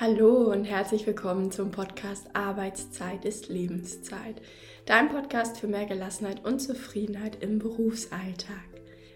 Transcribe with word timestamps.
Hallo 0.00 0.52
und 0.52 0.62
herzlich 0.62 1.04
willkommen 1.08 1.50
zum 1.50 1.72
Podcast 1.72 2.28
Arbeitszeit 2.32 3.24
ist 3.24 3.48
Lebenszeit. 3.48 4.40
Dein 4.86 5.08
Podcast 5.08 5.58
für 5.58 5.66
mehr 5.66 5.86
Gelassenheit 5.86 6.44
und 6.44 6.60
Zufriedenheit 6.60 7.42
im 7.42 7.58
Berufsalltag. 7.58 8.62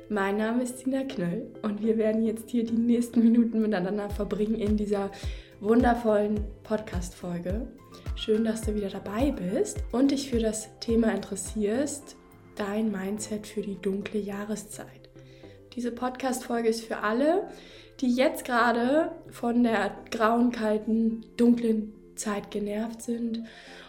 Mein 0.09 0.39
Name 0.39 0.65
ist 0.65 0.83
Tina 0.83 1.05
Knöll 1.05 1.47
und 1.63 1.85
wir 1.85 1.99
werden 1.99 2.25
jetzt 2.25 2.51
hier 2.51 2.65
die 2.65 2.73
nächsten 2.73 3.23
Minuten 3.23 3.63
miteinander 3.63 4.11
verbringen 4.11 4.57
in 4.57 4.77
dieser 4.77 5.13
wundervollen 5.61 6.41
Podcast-Folge. 6.65 7.69
Schön, 8.17 8.45
dass 8.45 8.63
du 8.63 8.75
wieder 8.75 8.91
dabei 8.91 9.31
bist 9.31 9.85
und 9.93 10.11
dich 10.11 10.31
für 10.31 10.41
das 10.41 10.69
Thema 10.81 11.15
interessierst, 11.15 12.17
dein 12.57 12.91
Mindset 12.91 13.47
für 13.47 13.63
die 13.63 13.81
dunkle 13.81 14.19
Jahreszeit. 14.19 15.02
Diese 15.75 15.91
Podcast-Folge 15.91 16.69
ist 16.69 16.85
für 16.85 16.99
alle, 16.99 17.49
die 18.01 18.15
jetzt 18.15 18.45
gerade 18.45 19.13
von 19.31 19.63
der 19.63 19.93
grauen, 20.11 20.51
kalten, 20.51 21.25
dunklen 21.39 21.95
Zeit 22.15 22.51
genervt 22.51 23.01
sind 23.01 23.45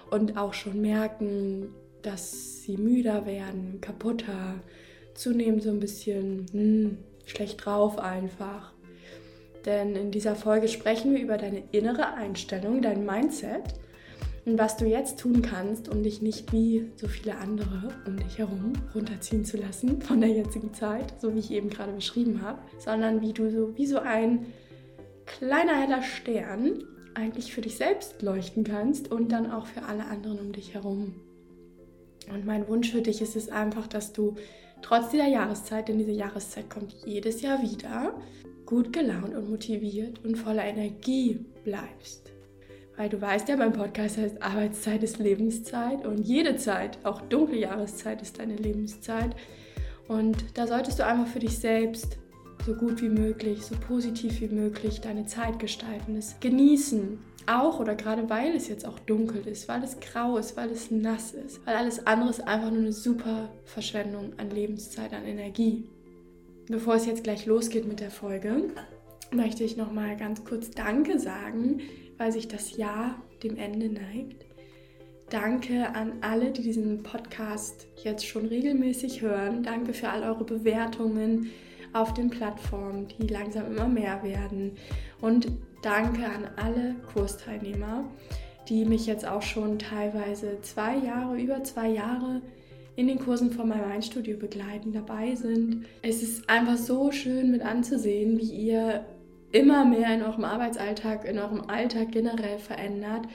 und 0.09 0.37
auch 0.37 0.53
schon 0.53 0.79
merken, 0.79 1.69
dass 2.01 2.61
sie 2.61 2.77
müder 2.77 3.25
werden, 3.25 3.79
kaputter, 3.81 4.61
zunehmend 5.13 5.63
so 5.63 5.71
ein 5.71 5.79
bisschen 5.81 6.45
hm, 6.51 6.97
schlecht 7.25 7.65
drauf 7.65 7.99
einfach. 7.99 8.71
Denn 9.65 9.95
in 9.95 10.11
dieser 10.11 10.35
Folge 10.35 10.69
sprechen 10.69 11.13
wir 11.13 11.21
über 11.21 11.37
deine 11.37 11.63
innere 11.71 12.13
Einstellung, 12.13 12.81
dein 12.81 13.05
Mindset 13.05 13.75
und 14.45 14.57
was 14.57 14.75
du 14.75 14.85
jetzt 14.85 15.19
tun 15.19 15.41
kannst, 15.41 15.87
um 15.87 16.03
dich 16.03 16.21
nicht 16.21 16.51
wie 16.51 16.91
so 16.95 17.07
viele 17.07 17.37
andere 17.37 17.93
um 18.05 18.17
dich 18.17 18.37
herum 18.37 18.73
runterziehen 18.93 19.45
zu 19.45 19.57
lassen 19.57 20.01
von 20.01 20.19
der 20.19 20.31
jetzigen 20.31 20.73
Zeit, 20.73 21.13
so 21.21 21.33
wie 21.33 21.39
ich 21.39 21.51
eben 21.51 21.69
gerade 21.69 21.93
beschrieben 21.93 22.41
habe, 22.41 22.59
sondern 22.79 23.21
wie 23.21 23.33
du 23.33 23.49
so 23.49 23.77
wie 23.77 23.85
so 23.85 23.99
ein 23.99 24.47
kleiner 25.25 25.75
heller 25.75 26.03
Stern 26.03 26.83
eigentlich 27.13 27.53
für 27.53 27.61
dich 27.61 27.77
selbst 27.77 28.21
leuchten 28.21 28.63
kannst 28.63 29.11
und 29.11 29.31
dann 29.31 29.51
auch 29.51 29.67
für 29.67 29.83
alle 29.83 30.05
anderen 30.05 30.39
um 30.39 30.51
dich 30.51 30.73
herum. 30.73 31.15
Und 32.33 32.45
mein 32.45 32.67
Wunsch 32.67 32.91
für 32.91 33.01
dich 33.01 33.21
ist 33.21 33.35
es 33.35 33.49
einfach, 33.49 33.87
dass 33.87 34.13
du 34.13 34.35
trotz 34.81 35.09
dieser 35.09 35.27
Jahreszeit, 35.27 35.87
denn 35.87 35.99
diese 35.99 36.11
Jahreszeit 36.11 36.69
kommt 36.69 36.93
jedes 37.05 37.41
Jahr 37.41 37.61
wieder, 37.61 38.19
gut 38.65 38.91
gelaunt 38.91 39.35
und 39.35 39.49
motiviert 39.49 40.23
und 40.23 40.37
voller 40.37 40.63
Energie 40.63 41.45
bleibst. 41.63 42.32
Weil 42.95 43.09
du 43.09 43.19
weißt 43.19 43.49
ja, 43.49 43.57
mein 43.57 43.73
Podcast 43.73 44.17
heißt 44.17 44.41
Arbeitszeit 44.41 45.01
ist 45.01 45.17
Lebenszeit 45.17 46.05
und 46.05 46.19
jede 46.19 46.57
Zeit, 46.57 46.99
auch 47.03 47.21
dunkle 47.21 47.57
Jahreszeit, 47.57 48.21
ist 48.21 48.37
deine 48.37 48.55
Lebenszeit. 48.55 49.35
Und 50.07 50.45
da 50.53 50.67
solltest 50.67 50.99
du 50.99 51.05
einfach 51.05 51.27
für 51.27 51.39
dich 51.39 51.57
selbst 51.57 52.17
so 52.65 52.75
gut 52.75 53.01
wie 53.01 53.09
möglich, 53.09 53.63
so 53.63 53.75
positiv 53.75 54.41
wie 54.41 54.47
möglich 54.47 55.01
deine 55.01 55.25
Zeit 55.25 55.59
gestalten, 55.59 56.15
es 56.15 56.39
genießen. 56.39 57.19
Auch 57.45 57.79
oder 57.79 57.95
gerade 57.95 58.29
weil 58.29 58.55
es 58.55 58.69
jetzt 58.69 58.85
auch 58.85 58.99
dunkel 58.99 59.45
ist, 59.47 59.67
weil 59.67 59.83
es 59.83 59.99
grau 59.99 60.37
ist, 60.37 60.55
weil 60.55 60.69
es 60.69 60.91
nass 60.91 61.33
ist, 61.33 61.65
weil 61.65 61.75
alles 61.75 62.05
andere 62.05 62.29
ist 62.29 62.47
einfach 62.47 62.69
nur 62.69 62.79
eine 62.79 62.93
super 62.93 63.49
Verschwendung 63.65 64.33
an 64.37 64.49
Lebenszeit, 64.49 65.13
an 65.13 65.25
Energie. 65.25 65.89
Bevor 66.69 66.95
es 66.95 67.05
jetzt 67.05 67.25
gleich 67.25 67.45
losgeht 67.45 67.85
mit 67.85 67.99
der 67.99 68.11
Folge, 68.11 68.69
möchte 69.31 69.65
ich 69.65 69.75
noch 69.75 69.91
mal 69.91 70.15
ganz 70.15 70.45
kurz 70.45 70.71
Danke 70.71 71.19
sagen 71.19 71.81
weil 72.17 72.31
sich 72.31 72.47
das 72.47 72.77
Jahr 72.77 73.21
dem 73.43 73.57
Ende 73.57 73.89
neigt. 73.89 74.45
Danke 75.29 75.95
an 75.95 76.13
alle, 76.21 76.51
die 76.51 76.61
diesen 76.61 77.01
Podcast 77.01 77.87
jetzt 78.03 78.25
schon 78.25 78.45
regelmäßig 78.45 79.21
hören. 79.21 79.63
Danke 79.63 79.93
für 79.93 80.09
all 80.09 80.23
eure 80.23 80.43
Bewertungen 80.43 81.49
auf 81.91 82.13
den 82.13 82.29
Plattformen, 82.29 83.07
die 83.07 83.27
langsam 83.27 83.71
immer 83.71 83.87
mehr 83.87 84.21
werden. 84.23 84.73
Und 85.21 85.47
danke 85.81 86.25
an 86.25 86.49
alle 86.55 86.95
Kursteilnehmer, 87.13 88.05
die 88.69 88.85
mich 88.85 89.05
jetzt 89.05 89.27
auch 89.27 89.41
schon 89.41 89.79
teilweise 89.79 90.59
zwei 90.61 90.97
Jahre, 90.97 91.39
über 91.39 91.63
zwei 91.63 91.89
Jahre 91.89 92.41
in 92.95 93.07
den 93.07 93.19
Kursen 93.19 93.51
von 93.51 93.67
meinem 93.67 93.91
Einstudio 93.91 94.37
begleiten, 94.37 94.93
dabei 94.93 95.35
sind. 95.35 95.85
Es 96.03 96.21
ist 96.21 96.47
einfach 96.49 96.77
so 96.77 97.11
schön 97.11 97.51
mit 97.51 97.63
anzusehen, 97.63 98.37
wie 98.37 98.51
ihr 98.51 99.05
immer 99.53 99.85
mehr 99.85 100.13
in 100.13 100.23
eurem 100.23 100.43
Arbeitsalltag, 100.43 101.25
in 101.25 101.39
eurem 101.39 101.61
Alltag 101.69 102.11
generell 102.11 102.59
verändert, 102.59 103.27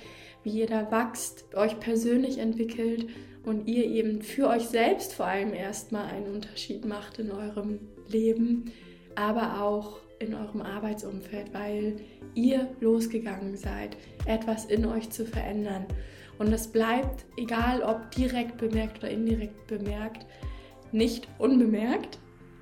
wie 0.42 0.50
ihr 0.50 0.66
da 0.66 0.90
wächst, 0.90 1.54
euch 1.54 1.80
persönlich 1.80 2.38
entwickelt 2.38 3.08
und 3.44 3.66
ihr 3.66 3.86
eben 3.86 4.20
für 4.20 4.48
euch 4.48 4.64
selbst 4.64 5.14
vor 5.14 5.26
allem 5.26 5.54
erstmal 5.54 6.06
einen 6.06 6.34
Unterschied 6.34 6.84
macht 6.84 7.18
in 7.18 7.30
eurem 7.30 7.80
Leben, 8.08 8.72
aber 9.14 9.62
auch 9.62 9.98
in 10.18 10.34
eurem 10.34 10.62
Arbeitsumfeld, 10.62 11.54
weil 11.54 11.96
ihr 12.34 12.68
losgegangen 12.80 13.56
seid, 13.56 13.96
etwas 14.26 14.64
in 14.64 14.84
euch 14.86 15.10
zu 15.10 15.24
verändern. 15.24 15.86
Und 16.38 16.50
das 16.50 16.68
bleibt, 16.68 17.26
egal 17.36 17.82
ob 17.82 18.10
direkt 18.10 18.58
bemerkt 18.58 18.98
oder 18.98 19.10
indirekt 19.10 19.66
bemerkt, 19.68 20.26
nicht 20.90 21.28
unbemerkt, 21.38 22.18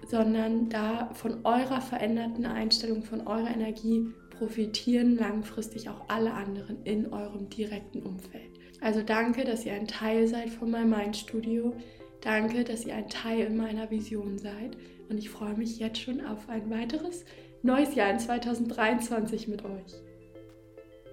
sondern 0.08 0.68
da 0.68 1.10
von 1.14 1.44
eurer 1.44 1.80
veränderten 1.80 2.46
Einstellung, 2.46 3.02
von 3.02 3.26
eurer 3.26 3.50
Energie 3.50 4.06
profitieren 4.30 5.16
langfristig 5.16 5.88
auch 5.88 6.08
alle 6.08 6.32
anderen 6.32 6.82
in 6.84 7.12
eurem 7.12 7.48
direkten 7.48 8.02
Umfeld. 8.02 8.50
Also 8.80 9.02
danke, 9.02 9.44
dass 9.44 9.64
ihr 9.64 9.72
ein 9.72 9.88
Teil 9.88 10.28
seid 10.28 10.50
von 10.50 10.70
meinem 10.70 10.90
Mindstudio. 10.90 11.74
Danke, 12.20 12.64
dass 12.64 12.84
ihr 12.84 12.94
ein 12.94 13.08
Teil 13.08 13.50
meiner 13.50 13.90
Vision 13.90 14.38
seid. 14.38 14.76
Und 15.08 15.18
ich 15.18 15.30
freue 15.30 15.54
mich 15.54 15.78
jetzt 15.78 16.00
schon 16.00 16.24
auf 16.24 16.48
ein 16.48 16.70
weiteres 16.70 17.24
neues 17.62 17.94
Jahr 17.94 18.10
in 18.10 18.18
2023 18.18 19.48
mit 19.48 19.64
euch. 19.64 19.94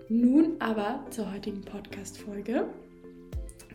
Nun 0.09 0.55
aber 0.59 1.05
zur 1.09 1.31
heutigen 1.33 1.61
Podcast-Folge. 1.61 2.67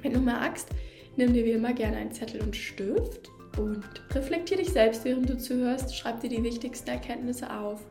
Wenn 0.03 0.13
du 0.13 0.21
magst, 0.21 0.69
nimm 1.17 1.33
dir 1.33 1.45
wie 1.45 1.53
immer 1.53 1.73
gerne 1.73 1.97
einen 1.97 2.13
Zettel 2.13 2.43
und 2.43 2.55
Stift 2.55 3.31
und 3.59 3.85
reflektier 4.15 4.57
dich 4.57 4.71
selbst, 4.71 5.05
während 5.05 5.29
du 5.29 5.37
zuhörst. 5.37 5.95
Schreib 5.95 6.21
dir 6.21 6.31
die 6.31 6.43
wichtigsten 6.43 6.89
Erkenntnisse 6.89 7.53
auf, 7.53 7.85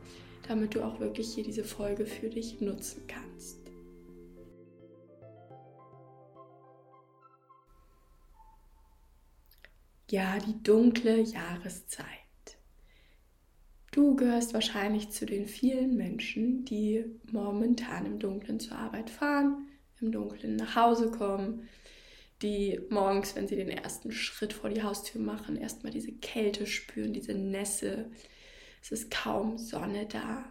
damit 0.46 0.74
du 0.74 0.82
auch 0.82 0.98
wirklich 1.00 1.34
hier 1.34 1.44
diese 1.44 1.64
Folge 1.64 2.06
für 2.06 2.30
dich 2.30 2.60
nutzen 2.60 3.02
kannst. 3.06 3.58
Ja, 10.10 10.38
die 10.38 10.62
dunkle 10.62 11.20
Jahreszeit. 11.20 12.06
Du 13.90 14.16
gehörst 14.16 14.54
wahrscheinlich 14.54 15.10
zu 15.10 15.26
den 15.26 15.46
vielen 15.46 15.96
Menschen, 15.96 16.64
die 16.64 17.04
momentan 17.30 18.06
im 18.06 18.18
Dunkeln 18.18 18.58
zur 18.58 18.78
Arbeit 18.78 19.10
fahren, 19.10 19.66
im 20.00 20.12
Dunkeln 20.12 20.56
nach 20.56 20.76
Hause 20.76 21.10
kommen, 21.10 21.68
die 22.42 22.80
morgens, 22.90 23.34
wenn 23.34 23.48
sie 23.48 23.56
den 23.56 23.70
ersten 23.70 24.12
Schritt 24.12 24.52
vor 24.52 24.70
die 24.70 24.82
Haustür 24.82 25.20
machen, 25.20 25.56
erstmal 25.56 25.92
diese 25.92 26.12
Kälte 26.12 26.66
spüren, 26.66 27.12
diese 27.12 27.34
Nässe. 27.34 28.10
Es 28.80 28.92
ist 28.92 29.10
kaum 29.10 29.58
Sonne 29.58 30.06
da. 30.06 30.44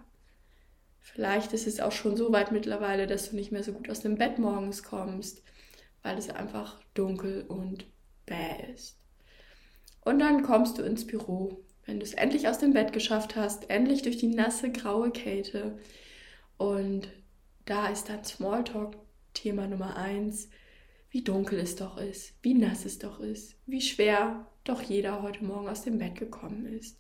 Vielleicht 0.99 1.53
ist 1.53 1.67
es 1.67 1.79
auch 1.79 1.93
schon 1.93 2.17
so 2.17 2.33
weit 2.33 2.51
mittlerweile, 2.51 3.07
dass 3.07 3.29
du 3.29 3.35
nicht 3.37 3.51
mehr 3.53 3.63
so 3.63 3.71
gut 3.71 3.89
aus 3.89 4.01
dem 4.01 4.15
Bett 4.15 4.37
morgens 4.39 4.83
kommst, 4.83 5.41
weil 6.01 6.17
es 6.17 6.29
einfach 6.29 6.81
dunkel 6.93 7.45
und 7.47 7.85
bäh 8.25 8.73
ist. 8.73 8.97
Und 10.01 10.19
dann 10.19 10.43
kommst 10.43 10.77
du 10.77 10.83
ins 10.83 11.07
Büro, 11.07 11.63
wenn 11.85 11.99
du 11.99 12.05
es 12.05 12.13
endlich 12.13 12.49
aus 12.49 12.59
dem 12.59 12.73
Bett 12.73 12.91
geschafft 12.91 13.37
hast, 13.37 13.69
endlich 13.69 14.01
durch 14.01 14.17
die 14.17 14.27
nasse 14.27 14.71
graue 14.71 15.11
Kälte. 15.11 15.79
Und 16.57 17.09
da 17.65 17.87
ist 17.87 18.09
dann 18.09 18.25
Smalltalk 18.25 18.97
Thema 19.33 19.67
Nummer 19.67 19.95
eins 19.95 20.49
wie 21.17 21.23
dunkel 21.23 21.57
es 21.57 21.75
doch 21.75 21.97
ist, 21.97 22.35
wie 22.43 22.53
nass 22.53 22.85
es 22.85 22.99
doch 22.99 23.19
ist, 23.19 23.55
wie 23.65 23.81
schwer 23.81 24.45
doch 24.63 24.83
jeder 24.83 25.23
heute 25.23 25.43
Morgen 25.43 25.67
aus 25.67 25.81
dem 25.81 25.97
Bett 25.97 26.13
gekommen 26.13 26.67
ist, 26.67 26.99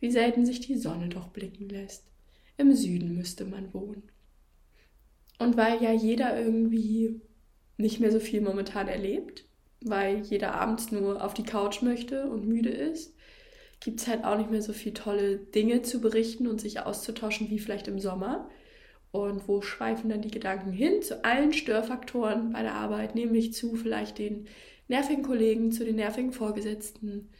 wie 0.00 0.10
selten 0.10 0.44
sich 0.44 0.58
die 0.58 0.76
Sonne 0.76 1.08
doch 1.08 1.28
blicken 1.28 1.68
lässt. 1.68 2.02
Im 2.56 2.74
Süden 2.74 3.14
müsste 3.14 3.44
man 3.44 3.72
wohnen. 3.72 4.02
Und 5.38 5.56
weil 5.56 5.80
ja 5.80 5.92
jeder 5.92 6.36
irgendwie 6.36 7.20
nicht 7.76 8.00
mehr 8.00 8.10
so 8.10 8.18
viel 8.18 8.40
momentan 8.40 8.88
erlebt, 8.88 9.44
weil 9.80 10.22
jeder 10.22 10.56
abends 10.56 10.90
nur 10.90 11.24
auf 11.24 11.32
die 11.32 11.44
Couch 11.44 11.82
möchte 11.82 12.28
und 12.28 12.48
müde 12.48 12.70
ist, 12.70 13.14
gibt 13.78 14.00
es 14.00 14.08
halt 14.08 14.24
auch 14.24 14.38
nicht 14.38 14.50
mehr 14.50 14.62
so 14.62 14.72
viele 14.72 14.94
tolle 14.94 15.38
Dinge 15.38 15.82
zu 15.82 16.00
berichten 16.00 16.48
und 16.48 16.60
sich 16.60 16.80
auszutauschen 16.80 17.48
wie 17.48 17.60
vielleicht 17.60 17.86
im 17.86 18.00
Sommer. 18.00 18.50
Und 19.12 19.46
wo 19.46 19.60
schweifen 19.60 20.08
dann 20.08 20.22
die 20.22 20.30
Gedanken 20.30 20.72
hin? 20.72 21.02
Zu 21.02 21.24
allen 21.24 21.52
Störfaktoren 21.52 22.52
bei 22.52 22.62
der 22.62 22.74
Arbeit, 22.74 23.14
nämlich 23.14 23.52
zu 23.52 23.76
vielleicht 23.76 24.18
den 24.18 24.48
nervigen 24.88 25.22
Kollegen, 25.22 25.70
zu 25.70 25.84
den 25.84 25.96
nervigen 25.96 26.32
Vorgesetzten. 26.32 27.30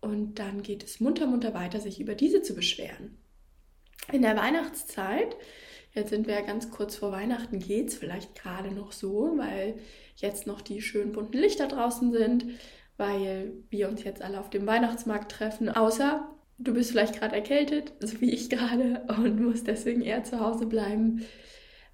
Und 0.00 0.38
dann 0.38 0.62
geht 0.62 0.82
es 0.82 0.98
munter, 0.98 1.26
munter 1.26 1.52
weiter, 1.52 1.80
sich 1.80 2.00
über 2.00 2.14
diese 2.14 2.40
zu 2.40 2.54
beschweren. 2.54 3.18
In 4.10 4.22
der 4.22 4.36
Weihnachtszeit, 4.36 5.36
jetzt 5.92 6.08
sind 6.08 6.26
wir 6.26 6.34
ja 6.34 6.40
ganz 6.40 6.70
kurz 6.70 6.96
vor 6.96 7.12
Weihnachten, 7.12 7.58
geht 7.58 7.88
es 7.88 7.96
vielleicht 7.96 8.34
gerade 8.34 8.70
noch 8.70 8.92
so, 8.92 9.34
weil 9.36 9.74
jetzt 10.16 10.46
noch 10.46 10.62
die 10.62 10.80
schönen 10.80 11.12
bunten 11.12 11.36
Lichter 11.36 11.68
draußen 11.68 12.12
sind, 12.12 12.46
weil 12.96 13.52
wir 13.68 13.90
uns 13.90 14.04
jetzt 14.04 14.22
alle 14.22 14.40
auf 14.40 14.48
dem 14.48 14.66
Weihnachtsmarkt 14.66 15.32
treffen. 15.32 15.68
Außer 15.68 16.34
du 16.58 16.74
bist 16.74 16.90
vielleicht 16.90 17.18
gerade 17.18 17.36
erkältet, 17.36 17.92
so 18.00 18.20
wie 18.20 18.32
ich 18.32 18.50
gerade, 18.50 19.02
und 19.08 19.40
musst 19.40 19.66
deswegen 19.66 20.02
eher 20.02 20.24
zu 20.24 20.40
Hause 20.40 20.66
bleiben. 20.66 21.24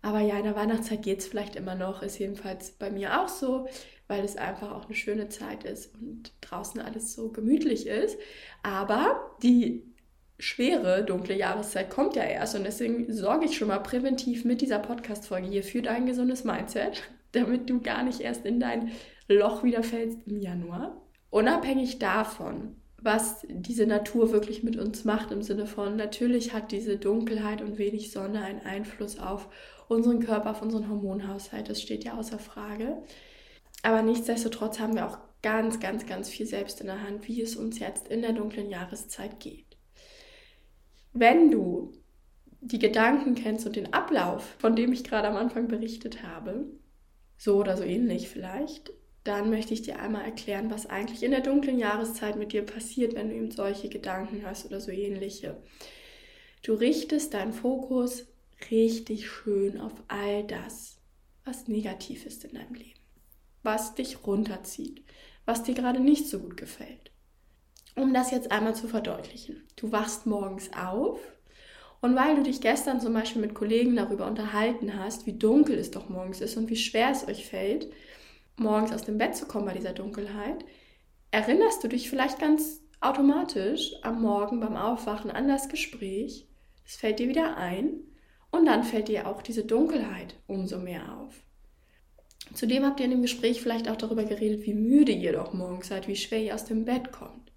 Aber 0.03 0.21
ja, 0.21 0.37
in 0.37 0.45
der 0.45 0.57
Weihnachtszeit 0.57 1.03
geht 1.03 1.21
es 1.21 1.27
vielleicht 1.27 1.57
immer 1.57 1.75
noch, 1.75 2.03
ist 2.03 2.19
jedenfalls 2.19 2.73
bei 2.73 2.91
mir 2.91 3.23
auch 3.23 3.29
so, 3.29 3.67
weil 4.07 4.23
es 4.25 4.37
einfach 4.37 4.73
auch 4.73 4.85
eine 4.85 4.95
schöne 4.95 5.29
Zeit 5.29 5.65
ist 5.65 5.95
und 5.95 6.33
draußen 6.43 6.81
alles 6.81 7.15
so 7.15 7.31
gemütlich 7.31 7.87
ist. 7.87 8.19
Aber 8.63 9.35
die 9.43 9.83
schwere 10.39 11.05
dunkle 11.05 11.37
Jahreszeit 11.37 11.89
kommt 11.91 12.17
ja 12.17 12.25
erst 12.25 12.55
und 12.55 12.65
deswegen 12.65 13.13
sorge 13.13 13.47
ich 13.47 13.57
schon 13.57 13.69
mal 13.69 13.79
präventiv 13.79 14.45
mit 14.45 14.61
dieser 14.61 14.79
Podcast-Folge 14.79 15.49
hier 15.49 15.63
für 15.63 15.81
dein 15.81 16.07
gesundes 16.07 16.45
Mindset, 16.45 17.03
damit 17.33 17.71
du 17.71 17.81
gar 17.81 18.03
nicht 18.03 18.21
erst 18.21 18.45
in 18.45 18.61
dein 18.61 18.93
Loch 19.29 19.63
wieder 19.63 19.83
fällst 19.83 20.19
im 20.27 20.39
Januar. 20.39 21.01
Unabhängig 21.31 21.99
davon, 21.99 22.77
was 23.05 23.47
diese 23.49 23.87
Natur 23.87 24.33
wirklich 24.33 24.63
mit 24.63 24.77
uns 24.77 25.05
macht, 25.05 25.31
im 25.31 25.43
Sinne 25.43 25.67
von, 25.67 25.97
natürlich 25.97 26.55
hat 26.55 26.73
diese 26.73 26.97
Dunkelheit 26.97 27.61
und 27.61 27.77
wenig 27.77 28.11
Sonne 28.11 28.43
einen 28.43 28.63
Einfluss 28.63 29.19
auf 29.19 29.49
unseren 29.89 30.21
Körper, 30.21 30.53
auf 30.53 30.63
unseren 30.63 30.89
Hormonhaushalt, 30.89 31.69
das 31.69 31.83
steht 31.83 32.05
ja 32.05 32.15
außer 32.15 32.39
Frage. 32.39 33.03
Aber 33.83 34.01
nichtsdestotrotz 34.01 34.81
haben 34.81 34.95
wir 34.95 35.07
auch 35.07 35.19
ganz, 35.43 35.79
ganz, 35.79 36.07
ganz 36.07 36.31
viel 36.31 36.47
selbst 36.47 36.81
in 36.81 36.87
der 36.87 37.03
Hand, 37.03 37.29
wie 37.29 37.43
es 37.43 37.57
uns 37.57 37.79
jetzt 37.79 38.09
in 38.09 38.23
der 38.23 38.33
dunklen 38.33 38.71
Jahreszeit 38.71 39.39
geht. 39.39 39.77
Wenn 41.13 41.51
du 41.51 41.93
die 42.63 42.79
Gedanken 42.79 43.35
kennst 43.35 43.67
und 43.67 43.77
den 43.77 43.93
Ablauf, 43.93 44.57
von 44.59 44.75
dem 44.75 44.93
ich 44.93 45.05
gerade 45.05 45.29
am 45.29 45.37
Anfang 45.37 45.69
berichtet 45.69 46.23
habe, 46.23 46.65
so 47.37 47.59
oder 47.59 47.77
so 47.77 47.85
ähnlich 47.85 48.31
vielleicht, 48.31 48.91
dann 49.25 49.51
möchte 49.51 49.75
ich 49.75 49.83
dir 49.83 49.99
einmal 49.99 50.25
erklären, 50.25 50.71
was 50.71 50.87
eigentlich 50.87 51.23
in 51.23 51.31
der 51.31 51.41
dunklen 51.41 51.79
Jahreszeit 51.79 52.37
mit 52.37 52.53
dir 52.53 52.63
passiert, 52.63 53.15
wenn 53.15 53.31
du 53.31 53.35
eben 53.35 53.51
solche 53.51 53.89
Gedanken 53.89 54.45
hast 54.47 54.67
oder 54.67 54.81
so 54.81 54.91
ähnliche. 54.91 55.57
Du 56.63 56.75
richtest 56.75 57.35
deinen 57.35 57.53
Fokus 57.53 58.27
richtig 58.71 59.29
schön 59.29 59.81
auf 59.81 59.93
all 60.09 60.45
das, 60.45 60.99
was 61.45 61.69
negativ 61.69 62.27
ist 62.27 62.45
in 62.45 62.55
deinem 62.55 62.75
Leben 62.75 63.05
was 63.65 63.95
dich 63.95 64.25
runterzieht, 64.27 65.03
was 65.47 65.65
dir 65.65 65.75
gerade 65.75 65.99
nicht 65.99 66.29
so 66.29 66.39
gut 66.39 66.57
gefällt. 66.57 67.11
Um 67.97 68.15
das 68.15 68.31
jetzt 68.31 68.53
einmal 68.53 68.75
zu 68.75 68.87
verdeutlichen. 68.87 69.67
Du 69.77 69.91
wachst 69.91 70.27
morgens 70.27 70.71
auf 70.75 71.19
und 72.01 72.15
weil 72.15 72.37
du 72.37 72.43
dich 72.43 72.61
gestern 72.61 73.01
zum 73.01 73.15
Beispiel 73.15 73.41
mit 73.41 73.55
Kollegen 73.55 73.97
darüber 73.97 74.27
unterhalten 74.27 74.99
hast, 74.99 75.27
wie 75.27 75.33
dunkel 75.33 75.79
es 75.79 75.91
doch 75.91 76.09
morgens 76.09 76.41
ist 76.41 76.57
und 76.57 76.69
wie 76.69 76.77
schwer 76.77 77.11
es 77.11 77.27
euch 77.27 77.47
fällt, 77.47 77.91
morgens 78.57 78.93
aus 78.93 79.03
dem 79.03 79.19
Bett 79.19 79.37
zu 79.37 79.47
kommen 79.47 79.67
bei 79.67 79.75
dieser 79.75 79.93
Dunkelheit, 79.93 80.65
erinnerst 81.31 81.83
du 81.83 81.89
dich 81.89 82.09
vielleicht 82.09 82.39
ganz 82.39 82.81
automatisch 83.01 83.93
am 84.03 84.23
Morgen 84.23 84.61
beim 84.61 84.77
Aufwachen 84.77 85.31
an 85.31 85.49
das 85.49 85.69
Gespräch. 85.69 86.47
Es 86.87 86.97
fällt 86.97 87.19
dir 87.19 87.29
wieder 87.29 87.57
ein 87.57 87.95
und 88.51 88.67
dann 88.67 88.85
fällt 88.85 89.09
dir 89.09 89.27
auch 89.27 89.43
diese 89.43 89.65
Dunkelheit 89.65 90.37
umso 90.47 90.79
mehr 90.79 91.19
auf. 91.19 91.35
Zudem 92.55 92.85
habt 92.85 93.01
ihr 93.01 93.07
in 93.07 93.11
dem 93.11 93.23
Gespräch 93.23 93.61
vielleicht 93.61 93.89
auch 93.89 93.97
darüber 93.97 94.25
geredet, 94.25 94.67
wie 94.67 94.75
müde 94.75 95.13
ihr 95.13 95.33
doch 95.33 95.53
morgens 95.53 95.89
seid, 95.89 96.09
wie 96.09 96.17
schwer 96.17 96.41
ihr 96.41 96.55
aus 96.55 96.65
dem 96.65 96.85
Bett 96.85 97.11
kommt. 97.11 97.53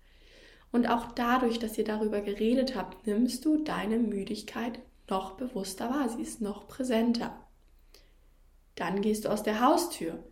Und 0.72 0.88
auch 0.90 1.12
dadurch, 1.12 1.60
dass 1.60 1.78
ihr 1.78 1.84
darüber 1.84 2.22
geredet 2.22 2.76
habt, 2.76 3.06
nimmst 3.06 3.46
du 3.46 3.64
deine 3.64 4.00
Müdigkeit 4.00 4.80
noch 5.10 5.38
bewusster 5.38 5.90
wahr, 5.90 6.10
sie 6.10 6.22
ist 6.22 6.42
noch 6.42 6.68
präsenter. 6.68 7.48
Dann 8.76 9.02
gehst 9.02 9.26
du 9.26 9.30
aus 9.30 9.44
der 9.44 9.62
Haustür 9.62 10.24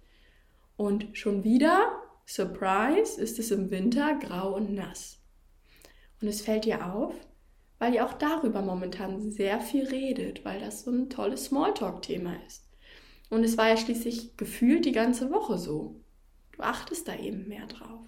und 0.77 1.17
schon 1.17 1.43
wieder, 1.43 1.91
Surprise, 2.25 3.19
ist 3.19 3.39
es 3.39 3.51
im 3.51 3.71
Winter 3.71 4.15
grau 4.15 4.55
und 4.55 4.73
nass. 4.73 5.19
Und 6.21 6.27
es 6.27 6.41
fällt 6.41 6.65
dir 6.65 6.93
auf, 6.93 7.13
weil 7.79 7.93
ihr 7.93 8.05
auch 8.05 8.13
darüber 8.13 8.61
momentan 8.61 9.31
sehr 9.31 9.59
viel 9.59 9.87
redet, 9.87 10.45
weil 10.45 10.59
das 10.59 10.83
so 10.83 10.91
ein 10.91 11.09
tolles 11.09 11.45
Smalltalk-Thema 11.45 12.35
ist. 12.47 12.63
Und 13.29 13.43
es 13.43 13.57
war 13.57 13.69
ja 13.69 13.77
schließlich 13.77 14.37
gefühlt 14.37 14.85
die 14.85 14.91
ganze 14.91 15.31
Woche 15.31 15.57
so. 15.57 16.01
Du 16.53 16.61
achtest 16.61 17.07
da 17.07 17.15
eben 17.15 17.47
mehr 17.47 17.67
drauf. 17.67 18.05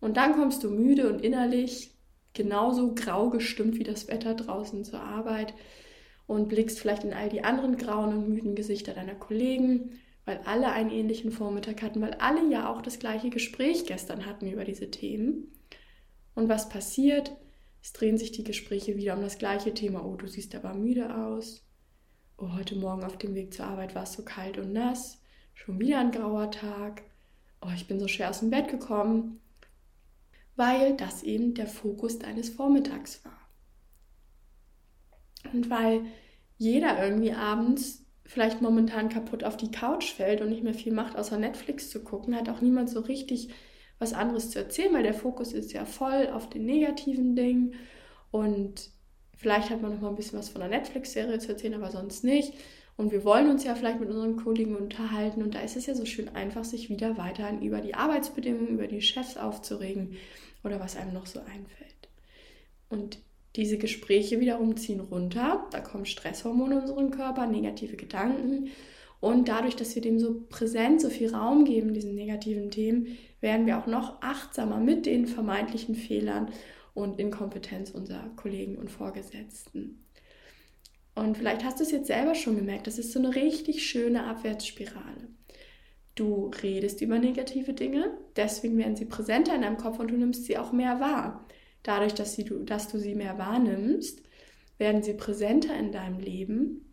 Und 0.00 0.16
dann 0.16 0.34
kommst 0.34 0.64
du 0.64 0.70
müde 0.70 1.12
und 1.12 1.20
innerlich 1.20 1.94
genauso 2.32 2.94
grau 2.94 3.30
gestimmt 3.30 3.78
wie 3.78 3.84
das 3.84 4.08
Wetter 4.08 4.34
draußen 4.34 4.84
zur 4.84 5.00
Arbeit 5.00 5.54
und 6.26 6.48
blickst 6.48 6.78
vielleicht 6.78 7.04
in 7.04 7.12
all 7.12 7.28
die 7.28 7.42
anderen 7.42 7.76
grauen 7.76 8.14
und 8.14 8.28
müden 8.28 8.54
Gesichter 8.54 8.94
deiner 8.94 9.14
Kollegen, 9.14 9.98
weil 10.30 10.40
alle 10.44 10.70
einen 10.70 10.90
ähnlichen 10.90 11.32
Vormittag 11.32 11.82
hatten, 11.82 12.00
weil 12.00 12.14
alle 12.14 12.48
ja 12.50 12.72
auch 12.72 12.82
das 12.82 13.00
gleiche 13.00 13.30
Gespräch 13.30 13.84
gestern 13.84 14.26
hatten 14.26 14.46
über 14.46 14.64
diese 14.64 14.90
Themen. 14.90 15.52
Und 16.36 16.48
was 16.48 16.68
passiert? 16.68 17.32
Es 17.82 17.92
drehen 17.92 18.16
sich 18.16 18.30
die 18.30 18.44
Gespräche 18.44 18.96
wieder 18.96 19.16
um 19.16 19.22
das 19.22 19.38
gleiche 19.38 19.74
Thema. 19.74 20.04
Oh, 20.04 20.14
du 20.14 20.28
siehst 20.28 20.54
aber 20.54 20.72
müde 20.74 21.16
aus 21.16 21.64
oh, 22.40 22.52
heute 22.54 22.76
Morgen 22.76 23.04
auf 23.04 23.18
dem 23.18 23.34
Weg 23.34 23.52
zur 23.52 23.66
Arbeit 23.66 23.94
war 23.94 24.04
es 24.04 24.14
so 24.14 24.24
kalt 24.24 24.56
und 24.56 24.72
nass, 24.72 25.20
schon 25.54 25.78
wieder 25.78 25.98
ein 25.98 26.10
grauer 26.10 26.50
Tag, 26.50 27.02
oh, 27.60 27.70
ich 27.74 27.86
bin 27.86 28.00
so 28.00 28.08
schwer 28.08 28.30
aus 28.30 28.40
dem 28.40 28.50
Bett 28.50 28.68
gekommen, 28.68 29.40
weil 30.56 30.96
das 30.96 31.22
eben 31.22 31.54
der 31.54 31.66
Fokus 31.66 32.18
deines 32.18 32.48
Vormittags 32.50 33.24
war. 33.24 33.36
Und 35.52 35.70
weil 35.70 36.06
jeder 36.56 37.02
irgendwie 37.02 37.32
abends 37.32 38.04
vielleicht 38.30 38.62
momentan 38.62 39.08
kaputt 39.08 39.44
auf 39.44 39.56
die 39.56 39.70
Couch 39.70 40.12
fällt 40.12 40.40
und 40.40 40.50
nicht 40.50 40.62
mehr 40.62 40.74
viel 40.74 40.92
macht, 40.92 41.16
außer 41.16 41.38
Netflix 41.38 41.90
zu 41.90 42.02
gucken, 42.02 42.36
hat 42.36 42.48
auch 42.48 42.60
niemand 42.60 42.88
so 42.88 43.00
richtig 43.00 43.48
was 43.98 44.12
anderes 44.12 44.50
zu 44.50 44.58
erzählen, 44.58 44.94
weil 44.94 45.02
der 45.02 45.14
Fokus 45.14 45.52
ist 45.52 45.72
ja 45.72 45.84
voll 45.84 46.28
auf 46.32 46.48
den 46.48 46.64
negativen 46.64 47.36
Dingen 47.36 47.74
und 48.30 48.90
Vielleicht 49.40 49.70
hat 49.70 49.80
man 49.80 49.94
noch 49.94 50.02
mal 50.02 50.10
ein 50.10 50.16
bisschen 50.16 50.38
was 50.38 50.50
von 50.50 50.60
der 50.60 50.68
Netflix-Serie 50.68 51.38
zu 51.38 51.48
erzählen, 51.48 51.72
aber 51.72 51.90
sonst 51.90 52.24
nicht. 52.24 52.52
Und 52.98 53.10
wir 53.10 53.24
wollen 53.24 53.48
uns 53.48 53.64
ja 53.64 53.74
vielleicht 53.74 53.98
mit 53.98 54.10
unseren 54.10 54.36
Kollegen 54.36 54.76
unterhalten. 54.76 55.42
Und 55.42 55.54
da 55.54 55.60
ist 55.60 55.76
es 55.76 55.86
ja 55.86 55.94
so 55.94 56.04
schön 56.04 56.28
einfach, 56.28 56.62
sich 56.62 56.90
wieder 56.90 57.16
weiterhin 57.16 57.62
über 57.62 57.80
die 57.80 57.94
Arbeitsbedingungen, 57.94 58.68
über 58.68 58.86
die 58.86 59.00
Chefs 59.00 59.38
aufzuregen 59.38 60.18
oder 60.62 60.78
was 60.78 60.94
einem 60.94 61.14
noch 61.14 61.24
so 61.24 61.40
einfällt. 61.40 62.10
Und 62.90 63.18
diese 63.56 63.78
Gespräche 63.78 64.40
wiederum 64.40 64.76
ziehen 64.76 65.00
runter. 65.00 65.66
Da 65.70 65.80
kommen 65.80 66.06
Stresshormone 66.06 66.74
in 66.74 66.80
unseren 66.82 67.10
Körper, 67.10 67.46
negative 67.46 67.96
Gedanken. 67.96 68.70
Und 69.20 69.48
dadurch, 69.48 69.76
dass 69.76 69.94
wir 69.94 70.02
dem 70.02 70.18
so 70.18 70.46
präsent, 70.48 71.00
so 71.00 71.10
viel 71.10 71.34
Raum 71.34 71.64
geben, 71.64 71.92
diesen 71.92 72.14
negativen 72.14 72.70
Themen, 72.70 73.18
werden 73.40 73.66
wir 73.66 73.78
auch 73.78 73.86
noch 73.86 74.22
achtsamer 74.22 74.78
mit 74.78 75.06
den 75.06 75.26
vermeintlichen 75.26 75.94
Fehlern 75.94 76.50
und 76.94 77.18
Inkompetenz 77.18 77.90
unserer 77.90 78.30
Kollegen 78.36 78.76
und 78.76 78.90
Vorgesetzten. 78.90 80.04
Und 81.14 81.36
vielleicht 81.36 81.64
hast 81.64 81.80
du 81.80 81.84
es 81.84 81.90
jetzt 81.90 82.06
selber 82.06 82.34
schon 82.34 82.56
gemerkt, 82.56 82.86
das 82.86 82.98
ist 82.98 83.12
so 83.12 83.18
eine 83.18 83.34
richtig 83.34 83.86
schöne 83.86 84.24
Abwärtsspirale. 84.24 85.28
Du 86.14 86.50
redest 86.62 87.00
über 87.02 87.18
negative 87.18 87.72
Dinge, 87.72 88.16
deswegen 88.36 88.78
werden 88.78 88.96
sie 88.96 89.04
präsenter 89.04 89.54
in 89.54 89.62
deinem 89.62 89.76
Kopf 89.76 89.98
und 89.98 90.10
du 90.10 90.16
nimmst 90.16 90.44
sie 90.44 90.56
auch 90.56 90.72
mehr 90.72 91.00
wahr. 91.00 91.46
Dadurch, 91.82 92.14
dass, 92.14 92.34
sie, 92.34 92.44
dass 92.64 92.88
du 92.88 92.98
sie 92.98 93.14
mehr 93.14 93.38
wahrnimmst, 93.38 94.22
werden 94.78 95.02
sie 95.02 95.14
präsenter 95.14 95.76
in 95.78 95.92
deinem 95.92 96.18
Leben 96.18 96.84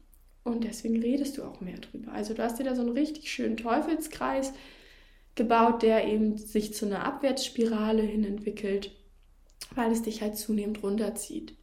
und 0.43 0.63
deswegen 0.63 1.01
redest 1.01 1.37
du 1.37 1.43
auch 1.43 1.61
mehr 1.61 1.77
drüber. 1.77 2.11
Also 2.13 2.33
du 2.33 2.43
hast 2.43 2.59
dir 2.59 2.63
da 2.63 2.75
so 2.75 2.81
einen 2.81 2.91
richtig 2.91 3.31
schönen 3.31 3.57
Teufelskreis 3.57 4.53
gebaut, 5.35 5.83
der 5.83 6.07
eben 6.07 6.37
sich 6.37 6.73
zu 6.73 6.85
einer 6.85 7.03
Abwärtsspirale 7.03 8.01
hin 8.01 8.23
entwickelt 8.23 8.91
weil 9.75 9.91
es 9.91 10.01
dich 10.01 10.21
halt 10.21 10.37
zunehmend 10.37 10.83
runterzieht. 10.83 11.55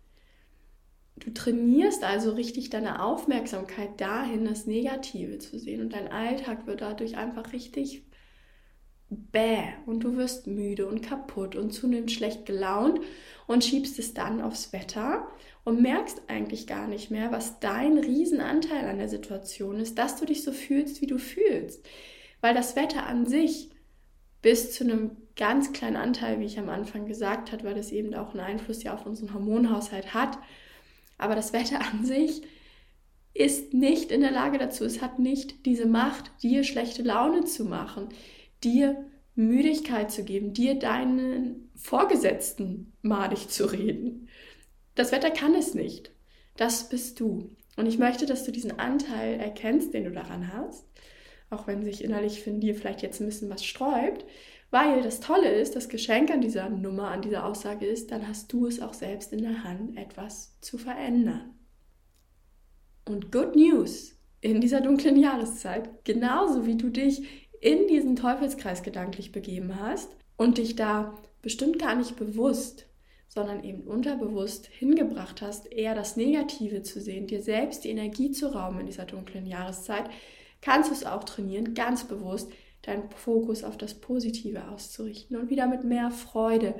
Du 1.17 1.33
trainierst 1.33 2.03
also 2.03 2.33
richtig 2.33 2.71
deine 2.71 3.03
Aufmerksamkeit 3.03 4.01
dahin, 4.01 4.45
das 4.45 4.67
Negative 4.67 5.39
zu 5.39 5.59
sehen 5.59 5.81
und 5.81 5.93
dein 5.93 6.09
Alltag 6.09 6.67
wird 6.67 6.81
dadurch 6.81 7.17
einfach 7.17 7.53
richtig 7.53 8.03
bäh 9.11 9.73
und 9.87 10.01
du 10.01 10.17
wirst 10.17 10.47
müde 10.47 10.87
und 10.87 11.03
kaputt 11.03 11.57
und 11.57 11.73
zunehmend 11.73 12.13
schlecht 12.13 12.47
gelaunt 12.47 13.01
und 13.47 13.65
schiebst 13.65 13.99
es 13.99 14.15
dann 14.15 14.41
aufs 14.41 14.73
Wetter 14.73 15.29
und 15.65 15.81
merkst 15.81 16.23
eigentlich 16.29 16.67
gar 16.67 16.89
nicht 16.89 17.11
mehr, 17.11 17.33
was 17.33 17.61
dein 17.61 17.99
Riesenanteil 17.99 18.87
an 18.87 18.99
der 18.99 19.09
Situation 19.09 19.81
ist, 19.81 19.99
dass 19.99 20.17
du 20.17 20.27
dich 20.27 20.43
so 20.43 20.53
fühlst, 20.53 21.01
wie 21.01 21.07
du 21.07 21.19
fühlst. 21.19 21.87
Weil 22.41 22.55
das 22.55 22.77
Wetter 22.77 23.07
an 23.07 23.27
sich 23.27 23.71
bis 24.43 24.73
zu 24.73 24.85
einem 24.85 25.17
ganz 25.37 25.73
kleinen 25.73 25.97
Anteil, 25.97 26.39
wie 26.39 26.45
ich 26.45 26.59
am 26.59 26.69
Anfang 26.69 27.07
gesagt 27.07 27.51
habe, 27.51 27.65
weil 27.65 27.75
das 27.75 27.93
eben 27.93 28.15
auch 28.15 28.31
einen 28.31 28.41
Einfluss 28.41 28.83
ja 28.83 28.95
auf 28.95 29.07
unseren 29.07 29.33
Hormonhaushalt 29.33 30.13
hat. 30.13 30.39
Aber 31.17 31.35
das 31.35 31.53
Wetter 31.53 31.81
an 31.81 32.05
sich 32.05 32.43
ist 33.33 33.75
nicht 33.75 34.13
in 34.13 34.21
der 34.21 34.31
Lage 34.31 34.59
dazu. 34.59 34.85
Es 34.85 35.03
hat 35.03 35.19
nicht 35.19 35.67
diese 35.67 35.87
Macht, 35.87 36.31
dir 36.43 36.63
schlechte 36.63 37.03
Laune 37.03 37.45
zu 37.45 37.65
machen, 37.65 38.09
dir 38.65 39.05
Müdigkeit 39.35 40.11
zu 40.11 40.25
geben, 40.25 40.53
dir 40.53 40.79
deinen 40.79 41.71
Vorgesetzten 41.77 42.93
madig 43.03 43.49
zu 43.51 43.67
reden. 43.67 44.29
Das 44.95 45.13
Wetter 45.13 45.31
kann 45.31 45.55
es 45.55 45.75
nicht. 45.75 46.13
Das 46.57 46.89
bist 46.89 47.19
du. 47.21 47.57
Und 47.77 47.87
ich 47.87 47.99
möchte, 47.99 48.27
dass 48.27 48.45
du 48.45 48.53
diesen 48.53 48.79
Anteil 48.79 49.41
erkennst, 49.41 49.93
den 49.93 50.05
du 50.05 50.13
daran 50.13 50.53
hast 50.53 50.87
auch 51.55 51.67
wenn 51.67 51.85
sich 51.85 52.03
innerlich 52.03 52.43
von 52.43 52.61
dir 52.61 52.75
vielleicht 52.75 53.03
jetzt 53.03 53.21
ein 53.21 53.27
bisschen 53.27 53.51
was 53.51 53.65
sträubt. 53.65 54.25
Weil 54.71 55.03
das 55.03 55.21
Tolle 55.21 55.51
ist, 55.51 55.77
das 55.77 55.89
Geschenk 55.89 56.31
an 56.31 56.41
dieser 56.41 56.69
Nummer, 56.69 57.11
an 57.11 57.23
dieser 57.23 57.45
Aussage 57.45 57.87
ist, 57.87 58.11
dann 58.11 58.27
hast 58.27 58.53
du 58.53 58.67
es 58.67 58.81
auch 58.81 58.95
selbst 58.95 59.33
in 59.33 59.43
der 59.43 59.63
Hand, 59.63 59.97
etwas 59.97 60.59
zu 60.61 60.79
verändern. 60.79 61.55
Und 63.05 63.31
Good 63.31 63.55
News 63.55 64.17
in 64.41 64.61
dieser 64.61 64.81
dunklen 64.81 65.17
Jahreszeit, 65.17 66.05
genauso 66.05 66.67
wie 66.67 66.77
du 66.77 66.91
dich 66.91 67.44
in 67.65 67.89
diesen 67.89 68.15
Teufelskreis 68.15 68.83
gedanklich 68.83 69.33
begeben 69.33 69.81
hast 69.81 70.15
und 70.37 70.59
dich 70.59 70.77
da 70.77 71.17
bestimmt 71.41 71.79
gar 71.79 71.95
nicht 71.95 72.15
bewusst, 72.17 72.87
sondern 73.27 73.65
eben 73.65 73.85
unterbewusst 73.85 74.67
hingebracht 74.67 75.41
hast, 75.41 75.73
eher 75.73 75.95
das 75.95 76.19
Negative 76.19 76.83
zu 76.83 77.01
sehen, 77.01 77.27
dir 77.27 77.41
selbst 77.43 77.85
die 77.85 77.89
Energie 77.89 78.33
zu 78.33 78.55
rauben 78.55 78.81
in 78.81 78.87
dieser 78.87 79.07
dunklen 79.07 79.47
Jahreszeit, 79.47 80.11
kannst 80.61 80.91
du 80.91 80.95
es 80.95 81.07
auch 81.07 81.25
trainieren, 81.25 81.73
ganz 81.73 82.05
bewusst 82.05 82.53
deinen 82.83 83.11
Fokus 83.13 83.65
auf 83.65 83.79
das 83.79 83.95
Positive 83.95 84.69
auszurichten 84.69 85.39
und 85.39 85.49
wieder 85.49 85.67
mit 85.67 85.85
mehr 85.85 86.11
Freude 86.11 86.75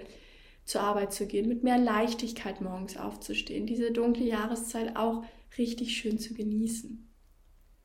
zur 0.67 0.83
Arbeit 0.83 1.15
zu 1.15 1.27
gehen, 1.27 1.49
mit 1.49 1.65
mehr 1.65 1.79
Leichtigkeit 1.79 2.61
morgens 2.61 2.99
aufzustehen, 2.99 3.65
diese 3.65 3.91
dunkle 3.91 4.27
Jahreszeit 4.27 4.97
auch 4.97 5.25
richtig 5.57 5.97
schön 5.97 6.19
zu 6.19 6.35
genießen. 6.35 7.11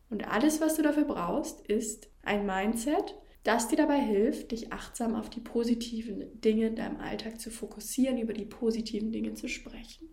Und 0.09 0.27
alles, 0.27 0.59
was 0.59 0.75
du 0.75 0.81
dafür 0.81 1.05
brauchst, 1.05 1.61
ist 1.61 2.09
ein 2.29 2.45
Mindset, 2.45 3.15
das 3.43 3.67
dir 3.67 3.75
dabei 3.75 3.99
hilft, 3.99 4.51
dich 4.51 4.71
achtsam 4.71 5.15
auf 5.15 5.29
die 5.29 5.39
positiven 5.39 6.39
Dinge 6.41 6.67
in 6.67 6.75
deinem 6.75 6.97
Alltag 6.97 7.41
zu 7.41 7.49
fokussieren, 7.49 8.19
über 8.19 8.33
die 8.33 8.45
positiven 8.45 9.11
Dinge 9.11 9.33
zu 9.33 9.49
sprechen. 9.49 10.09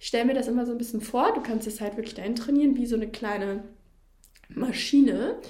Ich 0.00 0.08
stelle 0.08 0.24
mir 0.24 0.34
das 0.34 0.48
immer 0.48 0.64
so 0.64 0.72
ein 0.72 0.78
bisschen 0.78 1.02
vor, 1.02 1.34
du 1.34 1.42
kannst 1.42 1.66
es 1.66 1.80
halt 1.80 1.96
wirklich 1.96 2.14
dahin 2.14 2.34
trainieren, 2.34 2.76
wie 2.76 2.86
so 2.86 2.96
eine 2.96 3.08
kleine 3.08 3.64
Maschine, 4.48 5.40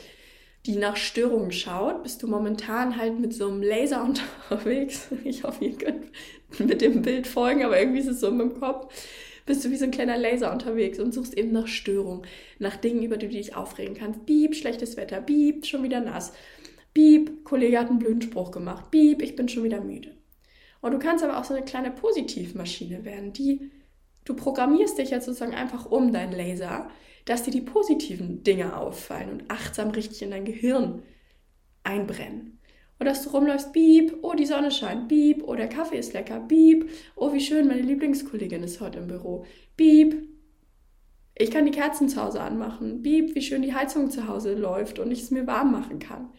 die 0.66 0.76
nach 0.76 0.96
Störungen 0.96 1.52
schaut, 1.52 2.02
bist 2.02 2.22
du 2.22 2.26
momentan 2.26 2.96
halt 2.96 3.20
mit 3.20 3.32
so 3.32 3.48
einem 3.48 3.62
Laser 3.62 4.02
unterwegs. 4.50 5.08
Ich 5.24 5.44
hoffe, 5.44 5.64
ihr 5.64 5.78
könnt 5.78 6.10
mit 6.58 6.80
dem 6.80 7.02
Bild 7.02 7.28
folgen, 7.28 7.64
aber 7.64 7.78
irgendwie 7.78 8.00
ist 8.00 8.08
es 8.08 8.20
so 8.20 8.30
meinem 8.30 8.58
Kopf. 8.58 8.92
Bist 9.46 9.64
du 9.64 9.70
wie 9.70 9.76
so 9.76 9.84
ein 9.84 9.90
kleiner 9.90 10.16
Laser 10.16 10.52
unterwegs 10.52 10.98
und 10.98 11.12
suchst 11.12 11.36
eben 11.36 11.52
nach 11.52 11.66
Störungen, 11.66 12.26
nach 12.58 12.76
Dingen, 12.76 13.02
über 13.02 13.16
die 13.16 13.28
du 13.28 13.34
dich 13.34 13.54
aufregen 13.54 13.94
kannst. 13.94 14.24
Bieb, 14.26 14.54
schlechtes 14.54 14.96
Wetter, 14.96 15.20
bieb, 15.20 15.66
schon 15.66 15.82
wieder 15.82 16.00
nass. 16.00 16.32
Bieb, 16.94 17.44
Kollege 17.44 17.78
hat 17.78 17.90
einen 17.90 17.98
blöden 17.98 18.22
Spruch 18.22 18.50
gemacht. 18.50 18.90
Bieb, 18.90 19.20
ich 19.20 19.36
bin 19.36 19.48
schon 19.48 19.64
wieder 19.64 19.80
müde. 19.80 20.16
Und 20.80 20.92
du 20.92 20.98
kannst 20.98 21.24
aber 21.24 21.38
auch 21.38 21.44
so 21.44 21.54
eine 21.54 21.64
kleine 21.64 21.90
Positivmaschine 21.90 23.04
werden, 23.04 23.32
die 23.32 23.70
du 24.24 24.34
programmierst 24.34 24.98
dich 24.98 25.10
jetzt 25.10 25.26
sozusagen 25.26 25.54
einfach 25.54 25.86
um 25.86 26.12
deinen 26.12 26.32
Laser 26.32 26.90
dass 27.24 27.42
dir 27.42 27.50
die 27.50 27.60
positiven 27.60 28.42
Dinge 28.42 28.76
auffallen 28.76 29.30
und 29.30 29.50
achtsam 29.50 29.90
richtig 29.90 30.22
in 30.22 30.30
dein 30.30 30.44
Gehirn 30.44 31.02
einbrennen. 31.82 32.58
Und 32.98 33.06
dass 33.06 33.24
du 33.24 33.30
rumläufst, 33.30 33.72
bieb, 33.72 34.16
oh, 34.22 34.34
die 34.34 34.46
Sonne 34.46 34.70
scheint, 34.70 35.08
bieb, 35.08 35.42
oh, 35.46 35.54
der 35.54 35.68
Kaffee 35.68 35.98
ist 35.98 36.12
lecker, 36.12 36.40
bieb, 36.40 36.88
oh, 37.16 37.32
wie 37.32 37.40
schön, 37.40 37.66
meine 37.66 37.82
Lieblingskollegin 37.82 38.62
ist 38.62 38.80
heute 38.80 39.00
im 39.00 39.08
Büro, 39.08 39.44
bieb, 39.76 40.28
ich 41.36 41.50
kann 41.50 41.66
die 41.66 41.72
Kerzen 41.72 42.08
zu 42.08 42.22
Hause 42.22 42.40
anmachen, 42.40 43.02
bieb, 43.02 43.34
wie 43.34 43.42
schön 43.42 43.62
die 43.62 43.74
Heizung 43.74 44.10
zu 44.10 44.28
Hause 44.28 44.54
läuft 44.54 45.00
und 45.00 45.10
ich 45.10 45.22
es 45.22 45.30
mir 45.32 45.46
warm 45.46 45.72
machen 45.72 45.98
kann, 45.98 46.30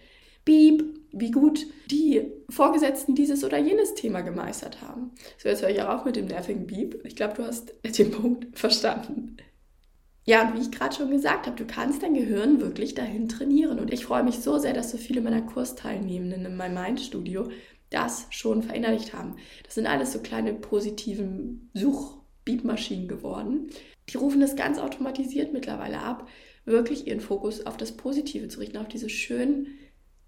bieb, 0.45 0.83
wie 1.11 1.31
gut 1.31 1.65
die 1.91 2.31
Vorgesetzten 2.49 3.15
dieses 3.15 3.43
oder 3.43 3.57
jenes 3.57 3.93
Thema 3.95 4.21
gemeistert 4.21 4.81
haben. 4.81 5.11
So, 5.37 5.49
jetzt 5.49 5.61
höre 5.61 5.69
ich 5.69 5.81
auch 5.81 5.89
auf 5.89 6.05
mit 6.05 6.15
dem 6.15 6.25
nervigen 6.25 6.67
Bieb. 6.67 6.99
Ich 7.03 7.15
glaube, 7.15 7.35
du 7.35 7.45
hast 7.45 7.73
den 7.83 8.11
Punkt 8.11 8.57
verstanden. 8.57 9.37
Ja, 10.27 10.47
und 10.47 10.55
wie 10.55 10.61
ich 10.61 10.71
gerade 10.71 10.95
schon 10.95 11.11
gesagt 11.11 11.45
habe, 11.45 11.55
du 11.55 11.65
kannst 11.65 12.01
dein 12.01 12.15
Gehirn 12.15 12.59
wirklich 12.59 12.95
dahin 12.95 13.29
trainieren. 13.29 13.79
Und 13.79 13.93
ich 13.93 14.05
freue 14.05 14.23
mich 14.23 14.39
so 14.39 14.57
sehr, 14.57 14.73
dass 14.73 14.91
so 14.91 14.97
viele 14.97 15.21
meiner 15.21 15.43
Kursteilnehmenden 15.43 16.45
in 16.45 16.57
meinem 16.57 16.73
Mindstudio 16.73 17.49
das 17.91 18.25
schon 18.31 18.63
verinnerlicht 18.63 19.13
haben. 19.13 19.35
Das 19.63 19.75
sind 19.75 19.85
alles 19.85 20.13
so 20.13 20.19
kleine 20.19 20.53
positiven 20.53 21.69
Suchbiebmaschinen 21.75 23.07
geworden. 23.07 23.69
Die 24.09 24.17
rufen 24.17 24.41
das 24.41 24.55
ganz 24.55 24.79
automatisiert 24.79 25.53
mittlerweile 25.53 25.99
ab, 25.99 26.27
wirklich 26.65 27.05
ihren 27.05 27.21
Fokus 27.21 27.65
auf 27.65 27.77
das 27.77 27.91
Positive 27.91 28.47
zu 28.47 28.59
richten, 28.59 28.77
auf 28.77 28.87
diese 28.87 29.09
schönen 29.09 29.67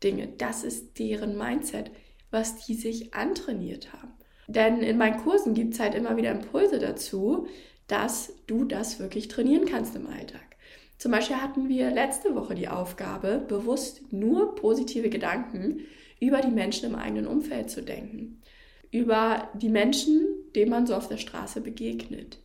Dinge. 0.04 0.28
Das 0.38 0.64
ist 0.64 1.00
deren 1.00 1.38
Mindset, 1.38 1.90
was 2.30 2.66
die 2.66 2.76
sich 2.76 3.16
antrainiert 3.16 3.94
haben. 3.94 4.14
Denn 4.48 4.82
in 4.82 4.98
meinen 4.98 5.18
Kursen 5.24 5.56
gibt 5.56 5.74
es 5.74 5.80
halt 5.80 5.96
immer 5.96 6.18
wieder 6.18 6.32
Impulse 6.32 6.80
dazu, 6.80 7.48
dass 7.88 8.34
du 8.48 8.66
das 8.66 9.00
wirklich 9.00 9.28
trainieren 9.28 9.66
kannst 9.66 9.96
im 9.96 10.08
Alltag. 10.08 10.42
Zum 10.98 11.12
Beispiel 11.12 11.38
hatten 11.38 11.70
wir 11.70 11.92
letzte 11.92 12.36
Woche 12.36 12.56
die 12.56 12.68
Aufgabe, 12.68 13.44
bewusst 13.48 14.12
nur 14.12 14.56
positive 14.56 15.10
Gedanken 15.10 15.82
über 16.20 16.42
die 16.42 16.52
Menschen 16.52 16.90
im 16.90 16.96
eigenen 16.96 17.28
Umfeld 17.28 17.70
zu 17.70 17.82
denken. 17.82 18.42
Über 18.92 19.50
die 19.54 19.70
Menschen, 19.70 20.26
denen 20.56 20.72
man 20.72 20.88
so 20.88 20.96
auf 20.96 21.08
der 21.08 21.18
Straße 21.18 21.62
begegnet. 21.62 22.40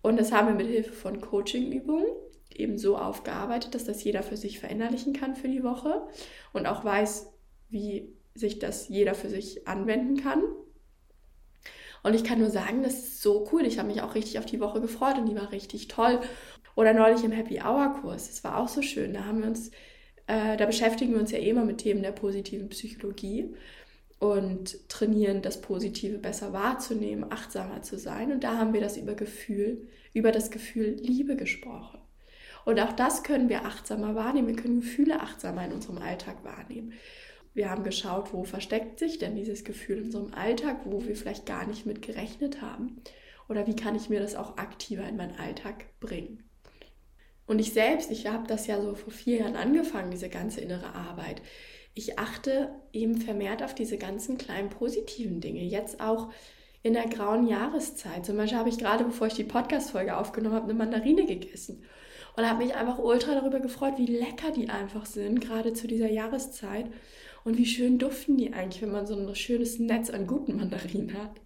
Und 0.00 0.18
das 0.18 0.32
haben 0.32 0.46
wir 0.46 0.54
mit 0.54 0.68
Hilfe 0.68 0.92
von 0.92 1.20
Coachingübungen 1.20 2.06
eben 2.54 2.78
so 2.78 2.96
aufgearbeitet, 2.96 3.74
dass 3.74 3.84
das 3.84 4.02
jeder 4.04 4.22
für 4.22 4.36
sich 4.36 4.58
verinnerlichen 4.58 5.12
kann 5.12 5.36
für 5.36 5.48
die 5.48 5.62
Woche 5.62 6.02
und 6.52 6.66
auch 6.66 6.84
weiß, 6.84 7.32
wie 7.68 8.14
sich 8.34 8.58
das 8.58 8.88
jeder 8.88 9.14
für 9.14 9.28
sich 9.28 9.66
anwenden 9.66 10.16
kann. 10.16 10.42
Und 12.02 12.14
ich 12.14 12.24
kann 12.24 12.38
nur 12.38 12.50
sagen, 12.50 12.82
das 12.82 12.94
ist 12.94 13.22
so 13.22 13.48
cool. 13.52 13.64
Ich 13.66 13.78
habe 13.78 13.88
mich 13.88 14.02
auch 14.02 14.14
richtig 14.14 14.38
auf 14.38 14.46
die 14.46 14.60
Woche 14.60 14.80
gefreut 14.80 15.18
und 15.18 15.26
die 15.26 15.36
war 15.36 15.52
richtig 15.52 15.88
toll. 15.88 16.20
Oder 16.74 16.94
neulich 16.94 17.24
im 17.24 17.32
Happy 17.32 17.60
Hour 17.60 17.98
Kurs, 18.00 18.28
das 18.28 18.44
war 18.44 18.56
auch 18.56 18.68
so 18.68 18.82
schön. 18.82 19.14
Da 19.14 19.24
haben 19.24 19.40
wir 19.40 19.48
uns, 19.48 19.70
äh, 20.26 20.56
da 20.56 20.64
beschäftigen 20.64 21.12
wir 21.12 21.20
uns 21.20 21.32
ja 21.32 21.38
eh 21.38 21.50
immer 21.50 21.64
mit 21.64 21.78
Themen 21.78 22.02
der 22.02 22.12
positiven 22.12 22.68
Psychologie 22.68 23.54
und 24.20 24.88
trainieren, 24.88 25.42
das 25.42 25.60
Positive 25.60 26.18
besser 26.18 26.52
wahrzunehmen, 26.52 27.30
achtsamer 27.30 27.82
zu 27.82 27.98
sein. 27.98 28.32
Und 28.32 28.44
da 28.44 28.56
haben 28.58 28.72
wir 28.72 28.80
das 28.80 28.96
über 28.96 29.14
Gefühl, 29.14 29.88
über 30.12 30.32
das 30.32 30.50
Gefühl 30.50 30.96
Liebe 31.00 31.36
gesprochen. 31.36 32.00
Und 32.64 32.78
auch 32.80 32.92
das 32.92 33.22
können 33.22 33.48
wir 33.48 33.64
achtsamer 33.64 34.14
wahrnehmen. 34.14 34.48
Wir 34.48 34.56
können 34.56 34.80
Gefühle 34.80 35.20
achtsamer 35.20 35.64
in 35.64 35.72
unserem 35.72 35.98
Alltag 35.98 36.44
wahrnehmen. 36.44 36.92
Wir 37.58 37.70
haben 37.70 37.82
geschaut, 37.82 38.32
wo 38.32 38.44
versteckt 38.44 39.00
sich 39.00 39.18
denn 39.18 39.34
dieses 39.34 39.64
Gefühl 39.64 39.98
in 39.98 40.04
unserem 40.04 40.32
Alltag, 40.32 40.82
wo 40.84 41.04
wir 41.04 41.16
vielleicht 41.16 41.44
gar 41.44 41.66
nicht 41.66 41.86
mit 41.86 42.02
gerechnet 42.02 42.62
haben. 42.62 43.02
Oder 43.48 43.66
wie 43.66 43.74
kann 43.74 43.96
ich 43.96 44.08
mir 44.08 44.20
das 44.20 44.36
auch 44.36 44.58
aktiver 44.58 45.02
in 45.08 45.16
meinen 45.16 45.36
Alltag 45.40 45.86
bringen. 45.98 46.48
Und 47.46 47.58
ich 47.58 47.72
selbst, 47.72 48.12
ich 48.12 48.28
habe 48.28 48.46
das 48.46 48.68
ja 48.68 48.80
so 48.80 48.94
vor 48.94 49.12
vier 49.12 49.38
Jahren 49.38 49.56
angefangen, 49.56 50.12
diese 50.12 50.28
ganze 50.28 50.60
innere 50.60 50.94
Arbeit. 50.94 51.42
Ich 51.94 52.16
achte 52.16 52.70
eben 52.92 53.20
vermehrt 53.20 53.64
auf 53.64 53.74
diese 53.74 53.98
ganzen 53.98 54.38
kleinen 54.38 54.70
positiven 54.70 55.40
Dinge. 55.40 55.64
Jetzt 55.64 56.00
auch 56.00 56.30
in 56.84 56.92
der 56.92 57.08
grauen 57.08 57.48
Jahreszeit. 57.48 58.24
Zum 58.24 58.36
Beispiel 58.36 58.58
habe 58.58 58.68
ich 58.68 58.78
gerade, 58.78 59.02
bevor 59.02 59.26
ich 59.26 59.34
die 59.34 59.42
Podcast-Folge 59.42 60.16
aufgenommen 60.16 60.54
habe, 60.54 60.66
eine 60.66 60.74
Mandarine 60.74 61.26
gegessen. 61.26 61.82
Und 62.36 62.48
habe 62.48 62.62
mich 62.62 62.76
einfach 62.76 63.00
ultra 63.00 63.34
darüber 63.34 63.58
gefreut, 63.58 63.94
wie 63.96 64.06
lecker 64.06 64.52
die 64.52 64.68
einfach 64.68 65.06
sind, 65.06 65.40
gerade 65.40 65.72
zu 65.72 65.88
dieser 65.88 66.08
Jahreszeit. 66.08 66.86
Und 67.48 67.56
wie 67.56 67.64
schön 67.64 67.98
duften 67.98 68.36
die 68.36 68.52
eigentlich, 68.52 68.82
wenn 68.82 68.92
man 68.92 69.06
so 69.06 69.16
ein 69.16 69.34
schönes 69.34 69.78
Netz 69.78 70.10
an 70.10 70.26
guten 70.26 70.56
Mandarinen 70.56 71.14
hat. 71.14 71.40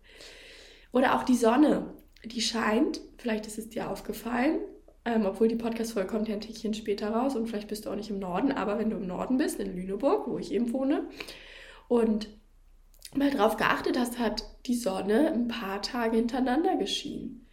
Oder 0.91 1.15
auch 1.15 1.23
die 1.23 1.37
Sonne, 1.37 1.95
die 2.25 2.41
scheint, 2.41 3.01
vielleicht 3.19 3.47
ist 3.47 3.57
es 3.57 3.69
dir 3.69 3.89
aufgefallen, 3.89 4.59
ähm, 5.05 5.27
obwohl 5.27 5.47
die 5.47 5.55
Podcast-Folge 5.55 6.11
kommt 6.11 6.27
ja 6.27 6.35
ein 6.35 6.41
Tickchen 6.41 6.75
später 6.75 7.11
raus 7.11 7.37
und 7.37 7.47
vielleicht 7.47 7.69
bist 7.69 7.87
du 7.87 7.91
auch 7.91 7.95
nicht 7.95 8.11
im 8.11 8.19
Norden, 8.19 8.51
aber 8.51 8.81
wenn 8.81 8.91
du 8.91 8.97
im 8.97 9.07
Norden 9.07 9.37
bist, 9.37 9.61
in 9.61 9.77
Lüneburg, 9.77 10.27
wo 10.27 10.39
ich 10.39 10.51
eben 10.51 10.73
wohne, 10.73 11.09
und 11.87 12.29
mal 13.15 13.31
drauf 13.31 13.57
geachtet 13.57 13.97
hast, 13.97 14.19
hat 14.19 14.43
die 14.67 14.75
Sonne 14.75 15.33
ein 15.33 15.47
paar 15.47 15.83
Tage 15.83 16.17
hintereinander 16.17 16.79
geschienen. 16.79 17.47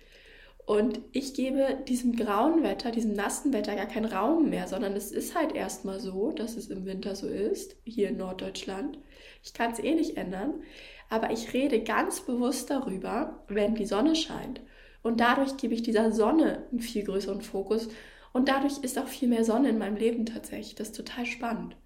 Und 0.70 1.02
ich 1.14 1.34
gebe 1.34 1.80
diesem 1.88 2.16
grauen 2.16 2.62
Wetter, 2.62 2.92
diesem 2.92 3.14
nassen 3.14 3.54
Wetter 3.54 3.76
gar 3.76 3.88
keinen 3.88 4.06
Raum 4.06 4.52
mehr, 4.52 4.68
sondern 4.68 4.94
es 4.94 5.12
ist 5.12 5.34
halt 5.34 5.56
erstmal 5.56 6.00
so, 6.00 6.32
dass 6.32 6.58
es 6.58 6.68
im 6.68 6.86
Winter 6.86 7.16
so 7.16 7.26
ist, 7.26 7.78
hier 7.86 8.10
in 8.10 8.18
Norddeutschland. 8.18 9.00
Ich 9.42 9.56
kann 9.56 9.72
es 9.72 9.80
eh 9.80 9.96
nicht 9.96 10.16
ändern, 10.16 10.62
aber 11.10 11.32
ich 11.32 11.54
rede 11.54 11.82
ganz 11.82 12.22
bewusst 12.22 12.70
darüber, 12.70 13.44
wenn 13.48 13.74
die 13.74 13.88
Sonne 13.88 14.16
scheint. 14.16 14.62
Und 15.02 15.20
dadurch 15.20 15.58
gebe 15.58 15.74
ich 15.74 15.82
dieser 15.82 16.12
Sonne 16.12 16.68
einen 16.70 16.82
viel 16.82 17.04
größeren 17.04 17.42
Fokus 17.42 17.90
und 18.32 18.48
dadurch 18.48 18.78
ist 18.84 19.00
auch 19.00 19.08
viel 19.08 19.28
mehr 19.28 19.46
Sonne 19.46 19.70
in 19.70 19.80
meinem 19.80 19.98
Leben 19.98 20.28
tatsächlich. 20.28 20.76
Das 20.76 20.90
ist 20.90 20.98
total 20.98 21.26
spannend. 21.26 21.78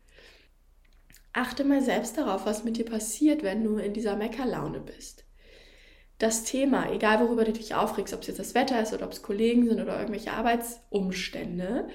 Achte 1.32 1.64
mal 1.64 1.82
selbst 1.82 2.18
darauf, 2.18 2.46
was 2.46 2.66
mit 2.66 2.76
dir 2.76 2.86
passiert, 2.86 3.44
wenn 3.44 3.64
du 3.64 3.78
in 3.78 3.94
dieser 3.94 4.18
Meckerlaune 4.18 4.82
bist 4.82 5.24
das 6.24 6.46
Thema, 6.46 6.90
egal 6.92 7.20
worüber 7.20 7.44
du 7.44 7.52
dich 7.52 7.76
aufregst, 7.76 8.14
ob 8.14 8.22
es 8.22 8.28
jetzt 8.28 8.40
das 8.40 8.56
Wetter 8.56 8.82
ist 8.82 8.94
oder 8.94 9.06
ob 9.06 9.12
es 9.12 9.22
Kollegen 9.22 9.68
sind 9.68 9.82
oder 9.82 10.00
irgendwelche 10.00 10.32
Arbeitsumstände, 10.32 11.90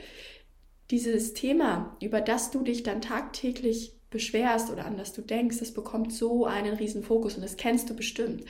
dieses 0.90 1.32
Thema, 1.32 1.96
über 2.02 2.20
das 2.20 2.50
du 2.50 2.62
dich 2.62 2.82
dann 2.82 3.00
tagtäglich 3.00 3.94
beschwerst 4.10 4.70
oder 4.70 4.84
an 4.84 4.98
das 4.98 5.14
du 5.14 5.22
denkst, 5.22 5.58
das 5.58 5.72
bekommt 5.72 6.12
so 6.12 6.44
einen 6.44 6.74
riesen 6.74 7.02
Fokus 7.02 7.36
und 7.36 7.42
das 7.42 7.56
kennst 7.56 7.88
du 7.88 7.96
bestimmt. 7.96 8.44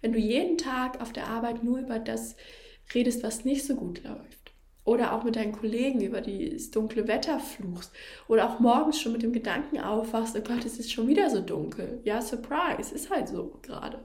Wenn 0.00 0.12
du 0.12 0.18
jeden 0.18 0.56
Tag 0.56 1.00
auf 1.00 1.12
der 1.12 1.26
Arbeit 1.26 1.64
nur 1.64 1.78
über 1.78 1.98
das 1.98 2.36
redest, 2.94 3.24
was 3.24 3.44
nicht 3.44 3.64
so 3.64 3.74
gut 3.74 4.04
läuft, 4.04 4.52
oder 4.84 5.12
auch 5.12 5.24
mit 5.24 5.36
deinen 5.36 5.52
Kollegen 5.52 6.00
über 6.00 6.20
das 6.20 6.70
dunkle 6.70 7.08
Wetter 7.08 7.40
fluchst, 7.40 7.92
oder 8.28 8.48
auch 8.48 8.60
morgens 8.60 9.00
schon 9.00 9.12
mit 9.12 9.22
dem 9.22 9.32
Gedanken 9.32 9.80
aufwachst, 9.80 10.36
oh 10.36 10.42
Gott, 10.42 10.64
es 10.64 10.78
ist 10.78 10.92
schon 10.92 11.08
wieder 11.08 11.28
so 11.28 11.40
dunkel. 11.40 12.00
Ja, 12.04 12.22
Surprise, 12.22 12.94
ist 12.94 13.10
halt 13.10 13.28
so 13.28 13.58
gerade 13.62 13.98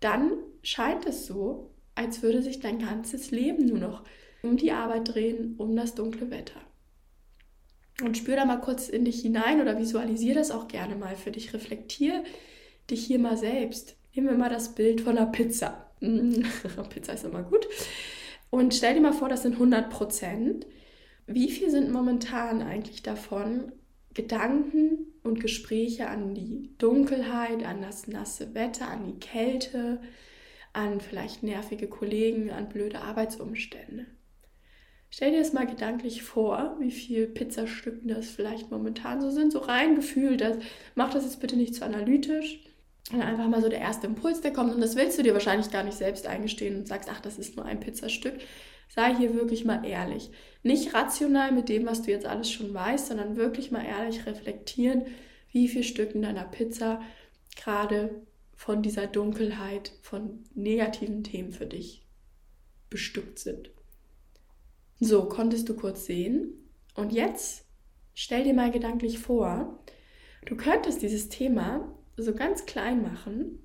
dann 0.00 0.32
scheint 0.62 1.06
es 1.06 1.26
so, 1.26 1.70
als 1.94 2.22
würde 2.22 2.42
sich 2.42 2.60
dein 2.60 2.78
ganzes 2.78 3.30
Leben 3.30 3.66
nur 3.66 3.78
noch 3.78 4.02
um 4.42 4.56
die 4.56 4.72
Arbeit 4.72 5.14
drehen, 5.14 5.54
um 5.58 5.76
das 5.76 5.94
dunkle 5.94 6.30
Wetter. 6.30 6.60
Und 8.02 8.16
spür 8.16 8.36
da 8.36 8.44
mal 8.44 8.60
kurz 8.60 8.88
in 8.88 9.04
dich 9.04 9.20
hinein 9.20 9.60
oder 9.60 9.78
visualisiere 9.78 10.36
das 10.36 10.50
auch 10.50 10.68
gerne 10.68 10.96
mal 10.96 11.16
für 11.16 11.30
dich. 11.30 11.52
Reflektier 11.52 12.24
dich 12.90 13.04
hier 13.04 13.18
mal 13.18 13.36
selbst. 13.36 13.96
Nehmen 14.14 14.28
wir 14.28 14.38
mal 14.38 14.48
das 14.48 14.74
Bild 14.74 15.02
von 15.02 15.18
einer 15.18 15.30
Pizza. 15.30 15.90
Pizza 16.00 17.12
ist 17.12 17.24
immer 17.24 17.42
gut. 17.42 17.68
Und 18.48 18.74
stell 18.74 18.94
dir 18.94 19.00
mal 19.00 19.12
vor, 19.12 19.28
das 19.28 19.42
sind 19.42 19.54
100 19.54 19.90
Prozent. 19.90 20.66
Wie 21.26 21.50
viel 21.50 21.70
sind 21.70 21.92
momentan 21.92 22.62
eigentlich 22.62 23.02
davon 23.02 23.72
Gedanken 24.14 25.06
und 25.22 25.40
Gespräche 25.40 26.08
an 26.08 26.34
die 26.34 26.70
Dunkelheit, 26.78 27.64
an 27.64 27.80
das 27.80 28.08
nasse 28.08 28.54
Wetter, 28.54 28.88
an 28.88 29.04
die 29.04 29.18
Kälte, 29.20 30.00
an 30.72 31.00
vielleicht 31.00 31.42
nervige 31.42 31.88
Kollegen, 31.88 32.50
an 32.50 32.68
blöde 32.68 33.00
Arbeitsumstände? 33.00 34.06
Stell 35.12 35.32
dir 35.32 35.38
das 35.38 35.52
mal 35.52 35.66
gedanklich 35.66 36.22
vor, 36.22 36.76
wie 36.78 36.92
viel 36.92 37.26
Pizzastücken 37.26 38.08
das 38.08 38.30
vielleicht 38.30 38.70
momentan 38.70 39.20
so 39.20 39.30
sind, 39.30 39.52
so 39.52 39.58
rein 39.58 39.96
gefühlt. 39.96 40.40
Das, 40.40 40.58
mach 40.94 41.12
das 41.12 41.24
jetzt 41.24 41.40
bitte 41.40 41.56
nicht 41.56 41.74
zu 41.74 41.84
analytisch. 41.84 42.60
Und 43.12 43.20
einfach 43.20 43.48
mal 43.48 43.60
so 43.60 43.68
der 43.68 43.80
erste 43.80 44.06
Impuls, 44.06 44.40
der 44.40 44.52
kommt. 44.52 44.72
Und 44.72 44.80
das 44.80 44.94
willst 44.94 45.18
du 45.18 45.24
dir 45.24 45.32
wahrscheinlich 45.32 45.70
gar 45.72 45.82
nicht 45.82 45.98
selbst 45.98 46.28
eingestehen 46.28 46.76
und 46.76 46.86
sagst, 46.86 47.08
ach, 47.12 47.20
das 47.20 47.38
ist 47.38 47.56
nur 47.56 47.64
ein 47.64 47.80
Pizzastück. 47.80 48.34
Sei 48.90 49.14
hier 49.14 49.34
wirklich 49.34 49.64
mal 49.64 49.86
ehrlich. 49.86 50.30
Nicht 50.64 50.92
rational 50.94 51.52
mit 51.52 51.68
dem, 51.68 51.86
was 51.86 52.02
du 52.02 52.10
jetzt 52.10 52.26
alles 52.26 52.50
schon 52.50 52.74
weißt, 52.74 53.06
sondern 53.06 53.36
wirklich 53.36 53.70
mal 53.70 53.84
ehrlich 53.84 54.26
reflektieren, 54.26 55.06
wie 55.52 55.68
viele 55.68 55.84
Stücken 55.84 56.22
deiner 56.22 56.44
Pizza 56.44 57.00
gerade 57.56 58.26
von 58.54 58.82
dieser 58.82 59.06
Dunkelheit, 59.06 59.92
von 60.02 60.44
negativen 60.54 61.22
Themen 61.22 61.52
für 61.52 61.66
dich 61.66 62.04
bestückt 62.90 63.38
sind. 63.38 63.70
So, 64.98 65.24
konntest 65.26 65.68
du 65.68 65.76
kurz 65.76 66.04
sehen. 66.04 66.52
Und 66.94 67.12
jetzt 67.12 67.64
stell 68.12 68.42
dir 68.42 68.54
mal 68.54 68.72
gedanklich 68.72 69.20
vor, 69.20 69.82
du 70.46 70.56
könntest 70.56 71.00
dieses 71.00 71.28
Thema 71.28 71.96
so 72.16 72.34
ganz 72.34 72.66
klein 72.66 73.02
machen 73.02 73.60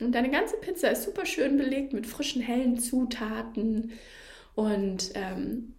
und 0.00 0.12
deine 0.12 0.30
ganze 0.30 0.56
Pizza 0.56 0.90
ist 0.90 1.04
super 1.04 1.26
schön 1.26 1.56
belegt 1.56 1.92
mit 1.92 2.06
frischen, 2.06 2.42
hellen 2.42 2.78
Zutaten 2.78 3.92
und 4.54 5.10
ähm, 5.14 5.74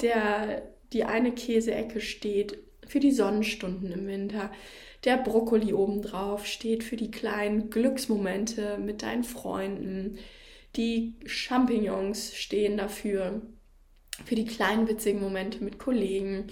der, 0.00 0.62
die 0.92 1.04
eine 1.04 1.32
Käseecke 1.32 2.00
steht 2.00 2.58
für 2.86 3.00
die 3.00 3.12
Sonnenstunden 3.12 3.92
im 3.92 4.06
Winter. 4.06 4.50
Der 5.04 5.16
Brokkoli 5.16 5.72
obendrauf 5.72 6.46
steht 6.46 6.84
für 6.84 6.96
die 6.96 7.10
kleinen 7.10 7.70
Glücksmomente 7.70 8.78
mit 8.78 9.02
deinen 9.02 9.24
Freunden. 9.24 10.18
Die 10.76 11.14
Champignons 11.26 12.34
stehen 12.34 12.76
dafür 12.76 13.42
für 14.24 14.34
die 14.34 14.44
kleinen 14.44 14.88
witzigen 14.88 15.20
Momente 15.20 15.64
mit 15.64 15.78
Kollegen. 15.78 16.48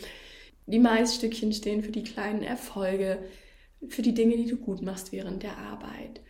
Die 0.66 0.78
Maisstückchen 0.78 1.52
stehen 1.52 1.82
für 1.82 1.92
die 1.92 2.04
kleinen 2.04 2.42
Erfolge, 2.42 3.18
für 3.88 4.02
die 4.02 4.14
Dinge, 4.14 4.36
die 4.36 4.46
du 4.46 4.56
gut 4.56 4.82
machst 4.82 5.12
während 5.12 5.42
der 5.42 5.58
Arbeit. 5.58 6.20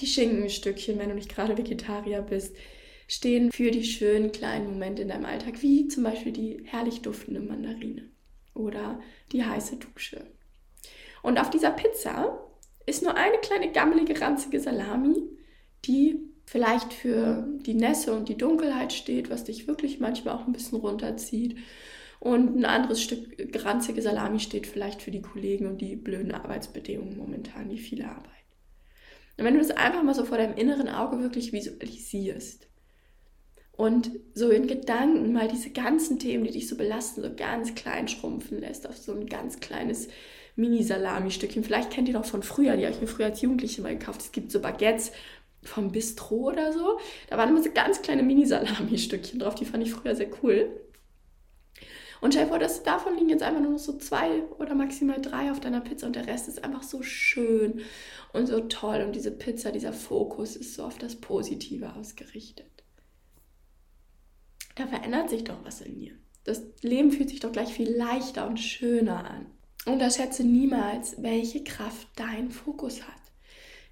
Die 0.00 0.06
Schinkenstückchen, 0.06 0.98
wenn 0.98 1.08
du 1.08 1.14
nicht 1.14 1.34
gerade 1.34 1.56
Vegetarier 1.56 2.22
bist, 2.22 2.56
stehen 3.08 3.52
für 3.52 3.70
die 3.70 3.84
schönen 3.84 4.32
kleinen 4.32 4.66
Momente 4.66 5.02
in 5.02 5.08
deinem 5.08 5.24
Alltag, 5.24 5.62
wie 5.62 5.88
zum 5.88 6.04
Beispiel 6.04 6.32
die 6.32 6.62
herrlich 6.64 7.02
duftende 7.02 7.40
Mandarine 7.40 8.08
oder 8.54 9.00
die 9.32 9.44
heiße 9.44 9.76
Dusche. 9.76 10.26
Und 11.22 11.38
auf 11.38 11.50
dieser 11.50 11.70
Pizza 11.70 12.38
ist 12.86 13.02
nur 13.02 13.16
eine 13.16 13.38
kleine 13.38 13.72
gammelige, 13.72 14.20
ranzige 14.20 14.60
Salami, 14.60 15.16
die 15.84 16.20
vielleicht 16.46 16.92
für 16.92 17.46
die 17.60 17.74
Nässe 17.74 18.14
und 18.14 18.28
die 18.28 18.36
Dunkelheit 18.36 18.92
steht, 18.92 19.30
was 19.30 19.44
dich 19.44 19.66
wirklich 19.66 20.00
manchmal 20.00 20.36
auch 20.36 20.46
ein 20.46 20.52
bisschen 20.52 20.78
runterzieht. 20.78 21.56
Und 22.20 22.56
ein 22.56 22.64
anderes 22.64 23.02
Stück 23.02 23.36
ranzige 23.64 24.00
Salami 24.00 24.40
steht 24.40 24.66
vielleicht 24.66 25.02
für 25.02 25.10
die 25.10 25.22
Kollegen 25.22 25.66
und 25.66 25.80
die 25.80 25.96
blöden 25.96 26.32
Arbeitsbedingungen 26.32 27.16
momentan, 27.16 27.68
die 27.68 27.78
viele 27.78 28.08
Arbeit. 28.08 28.30
Und 29.36 29.44
wenn 29.44 29.54
du 29.54 29.60
das 29.60 29.70
einfach 29.70 30.02
mal 30.02 30.14
so 30.14 30.24
vor 30.24 30.38
deinem 30.38 30.56
inneren 30.56 30.88
Auge 30.88 31.20
wirklich 31.20 31.52
visualisierst 31.52 32.68
und 33.76 34.10
so 34.34 34.50
in 34.50 34.66
Gedanken 34.66 35.32
mal 35.32 35.48
diese 35.48 35.70
ganzen 35.70 36.18
Themen, 36.18 36.44
die 36.44 36.52
dich 36.52 36.68
so 36.68 36.76
belasten, 36.76 37.22
so 37.22 37.34
ganz 37.34 37.74
klein 37.74 38.06
schrumpfen 38.08 38.60
lässt 38.60 38.88
auf 38.88 38.96
so 38.96 39.12
ein 39.12 39.26
ganz 39.26 39.60
kleines 39.60 40.08
Mini-Salami-Stückchen. 40.56 41.64
Vielleicht 41.64 41.90
kennt 41.90 42.08
ihr 42.08 42.14
noch 42.14 42.24
von 42.24 42.42
früher, 42.42 42.76
die 42.76 42.84
habe 42.84 42.94
ich 42.94 43.00
mir 43.00 43.08
früher 43.08 43.26
als 43.26 43.40
Jugendliche 43.42 43.82
mal 43.82 43.96
gekauft. 43.96 44.20
Es 44.20 44.32
gibt 44.32 44.52
so 44.52 44.60
Baguettes 44.60 45.10
vom 45.62 45.90
Bistro 45.90 46.50
oder 46.50 46.72
so. 46.72 46.98
Da 47.28 47.36
waren 47.36 47.48
immer 47.48 47.62
so 47.62 47.70
ganz 47.72 48.02
kleine 48.02 48.22
Mini-Salami-Stückchen 48.22 49.40
drauf. 49.40 49.54
Die 49.56 49.64
fand 49.64 49.82
ich 49.82 49.92
früher 49.92 50.14
sehr 50.14 50.28
cool. 50.42 50.80
Und 52.20 52.32
stell 52.32 52.44
dir 52.44 52.50
vor, 52.50 52.58
dass 52.58 52.82
davon 52.82 53.16
liegen 53.16 53.28
jetzt 53.28 53.42
einfach 53.42 53.60
nur 53.60 53.72
noch 53.72 53.78
so 53.78 53.98
zwei 53.98 54.44
oder 54.58 54.74
maximal 54.74 55.20
drei 55.20 55.50
auf 55.50 55.60
deiner 55.60 55.80
Pizza 55.80 56.06
und 56.06 56.16
der 56.16 56.26
Rest 56.26 56.48
ist 56.48 56.64
einfach 56.64 56.82
so 56.82 57.02
schön 57.02 57.80
und 58.32 58.46
so 58.46 58.60
toll. 58.60 59.02
Und 59.04 59.14
diese 59.14 59.30
Pizza, 59.30 59.72
dieser 59.72 59.92
Fokus 59.92 60.56
ist 60.56 60.74
so 60.74 60.84
auf 60.84 60.96
das 60.96 61.16
Positive 61.16 61.94
ausgerichtet. 61.96 62.73
Da 64.74 64.86
verändert 64.86 65.30
sich 65.30 65.44
doch 65.44 65.64
was 65.64 65.80
in 65.80 65.98
dir. 65.98 66.12
Das 66.44 66.62
Leben 66.82 67.10
fühlt 67.10 67.30
sich 67.30 67.40
doch 67.40 67.52
gleich 67.52 67.72
viel 67.72 67.90
leichter 67.90 68.46
und 68.46 68.58
schöner 68.58 69.30
an. 69.30 69.46
Unterschätze 69.86 70.44
niemals, 70.44 71.22
welche 71.22 71.62
Kraft 71.62 72.08
dein 72.16 72.50
Fokus 72.50 73.02
hat. 73.02 73.14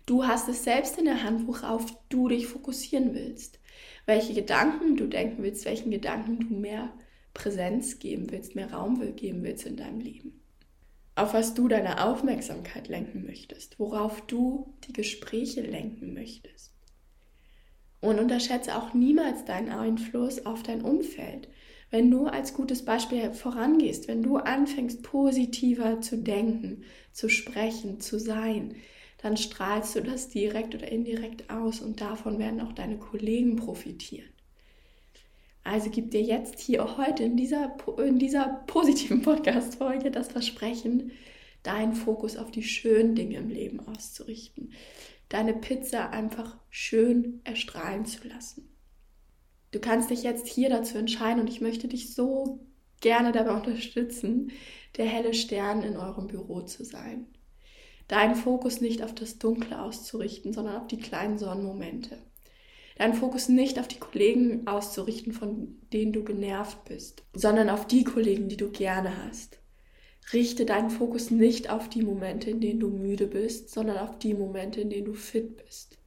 Du 0.07 0.27
hast 0.27 0.49
es 0.49 0.65
selbst 0.65 0.99
in 0.99 1.05
der 1.05 1.23
Hand, 1.23 1.47
worauf 1.47 1.87
du 2.09 2.29
dich 2.29 2.47
fokussieren 2.47 3.15
willst. 3.15 3.61
Welche 4.05 4.35
Gedanken 4.35 4.97
du 4.97 5.07
denken 5.07 5.43
willst, 5.43 5.65
welchen 5.65 5.91
Gedanken 5.91 6.41
du 6.41 6.55
mehr 6.55 6.93
Präsenz 7.35 7.99
geben 7.99 8.31
willst, 8.31 8.55
mehr 8.55 8.73
Raum 8.73 9.01
geben 9.17 9.43
willst 9.43 9.65
in 9.65 9.77
deinem 9.77 10.01
Leben. 10.01 10.43
Auf 11.15 11.35
was 11.35 11.55
du 11.55 11.69
deine 11.69 12.05
Aufmerksamkeit 12.05 12.89
lenken 12.89 13.25
möchtest, 13.25 13.79
worauf 13.79 14.23
du 14.23 14.75
die 14.85 14.93
Gespräche 14.93 15.61
lenken 15.61 16.15
möchtest. 16.15 16.72
Und 18.03 18.19
unterschätze 18.19 18.77
auch 18.77 18.93
niemals 18.93 19.47
deinen 19.47 19.71
Einfluss 19.71 20.45
auf 20.45 20.63
dein 20.63 20.83
Umfeld. 20.83 21.49
Wenn 21.91 22.11
du 22.11 22.27
als 22.27 22.53
gutes 22.53 22.85
Beispiel 22.85 23.33
vorangehst, 23.33 24.09
wenn 24.09 24.23
du 24.23 24.37
anfängst 24.37 25.03
positiver 25.03 26.03
zu 26.03 26.19
denken, 26.19 26.85
zu 27.13 27.31
sprechen, 27.31 28.01
zu 28.01 28.19
sein, 28.19 28.75
dann 29.23 29.37
strahlst 29.37 29.95
du 29.95 30.01
das 30.01 30.29
direkt 30.29 30.75
oder 30.75 30.91
indirekt 30.91 31.49
aus 31.49 31.81
und 31.81 32.01
davon 32.01 32.39
werden 32.39 32.61
auch 32.61 32.73
deine 32.73 32.99
Kollegen 32.99 33.57
profitieren. 33.57 34.29
Also 35.65 35.91
gib 35.91 36.11
dir 36.11 36.23
jetzt 36.23 36.59
hier 36.59 36.97
heute 36.97 37.23
in 37.23 37.37
dieser, 37.37 37.77
in 37.99 38.19
dieser 38.19 38.65
positiven 38.67 39.23
Podcast-Folge 39.23 40.11
das 40.11 40.29
Versprechen, 40.29 41.13
deinen 41.63 41.93
Fokus 41.93 42.37
auf 42.37 42.51
die 42.51 42.65
schönen 42.65 43.15
Dinge 43.15 43.37
im 43.37 43.49
Leben 43.49 43.87
auszurichten. 43.87 44.73
Deine 45.33 45.55
Pizza 45.55 46.11
einfach 46.11 46.59
schön 46.71 47.41
erstrahlen 47.45 48.05
zu 48.05 48.29
lassen. 48.29 48.69
Du 49.71 49.81
kannst 49.81 50.11
dich 50.11 50.23
jetzt 50.23 50.47
hier 50.47 50.69
dazu 50.69 50.99
entscheiden 50.99 51.41
und 51.41 51.49
ich 51.49 51.61
möchte 51.61 51.89
dich 51.89 52.15
so 52.15 52.61
gerne 53.01 53.33
dabei 53.33 53.53
unterstützen, 53.53 54.53
der 54.97 55.07
helle 55.07 55.35
Stern 55.35 55.83
in 55.83 55.97
eurem 55.97 56.27
Büro 56.27 56.61
zu 56.61 56.85
sein 56.85 57.27
deinen 58.13 58.35
Fokus 58.35 58.83
nicht 58.83 59.03
auf 59.03 59.15
das 59.15 59.39
Dunkle 59.39 59.81
auszurichten, 59.81 60.53
sondern 60.53 60.77
auf 60.77 60.87
die 60.87 60.99
kleinen 60.99 61.39
Sonnenmomente. 61.39 62.19
Deinen 62.99 63.15
Fokus 63.15 63.49
nicht 63.49 63.79
auf 63.79 63.89
die 63.89 63.99
Kollegen 63.99 64.67
auszurichten, 64.67 65.33
von 65.33 65.79
denen 65.95 66.13
du 66.13 66.23
genervt 66.23 66.85
bist, 66.85 67.25
sondern 67.33 67.71
auf 67.71 67.87
die 67.87 68.05
Kollegen, 68.05 68.51
die 68.51 68.59
du 68.59 68.71
gerne 68.71 69.25
hast. 69.25 69.62
Richte 70.33 70.65
deinen 70.65 70.91
Fokus 70.91 71.31
nicht 71.31 71.71
auf 71.71 71.89
die 71.89 72.03
Momente, 72.03 72.51
in 72.51 72.61
denen 72.61 72.81
du 72.81 72.89
müde 72.89 73.27
bist, 73.27 73.71
sondern 73.71 73.99
auf 73.99 74.19
die 74.19 74.35
Momente, 74.35 74.81
in 74.81 74.91
denen 74.91 75.07
du 75.07 75.15
fit 75.15 75.57
bist. 75.65 75.99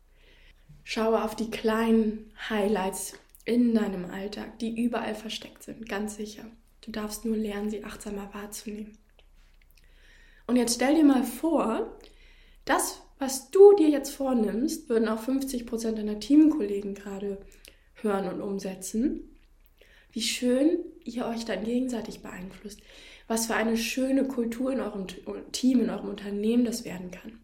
Schaue 0.84 1.24
auf 1.24 1.36
die 1.36 1.50
kleinen 1.50 2.32
Highlights 2.50 3.14
in 3.44 3.74
deinem 3.76 4.06
Alltag, 4.06 4.60
die 4.60 4.84
überall 4.84 5.16
versteckt 5.16 5.64
sind, 5.64 5.88
ganz 5.88 6.16
sicher. 6.16 6.46
Du 6.82 6.92
darfst 6.92 7.26
nur 7.26 7.38
lernen, 7.38 7.70
sie 7.70 7.84
achtsamer 7.84 8.32
wahrzunehmen. 8.34 8.98
Und 10.48 10.56
jetzt 10.58 10.76
stell 10.76 10.96
dir 10.96 11.04
mal 11.04 11.24
vor, 11.24 11.98
das, 12.66 13.02
was 13.18 13.50
du 13.52 13.76
dir 13.76 13.90
jetzt 13.90 14.12
vornimmst, 14.12 14.90
würden 14.90 15.08
auch 15.08 15.20
50 15.20 15.66
Prozent 15.66 15.98
deiner 15.98 16.20
Teamkollegen 16.20 16.94
gerade 16.94 17.40
hören 17.96 18.32
und 18.32 18.42
umsetzen. 18.42 19.36
Wie 20.12 20.22
schön 20.22 20.80
ihr 21.04 21.26
euch 21.26 21.46
dann 21.46 21.64
gegenseitig 21.64 22.22
beeinflusst. 22.22 22.80
Was 23.28 23.48
für 23.48 23.56
eine 23.56 23.78
schöne 23.78 24.26
Kultur 24.26 24.72
in 24.72 24.80
eurem 24.80 25.08
Team, 25.52 25.82
in 25.82 25.90
eurem 25.90 26.10
Unternehmen 26.10 26.66
das 26.66 26.86
werden 26.86 27.12
kann. 27.12 27.40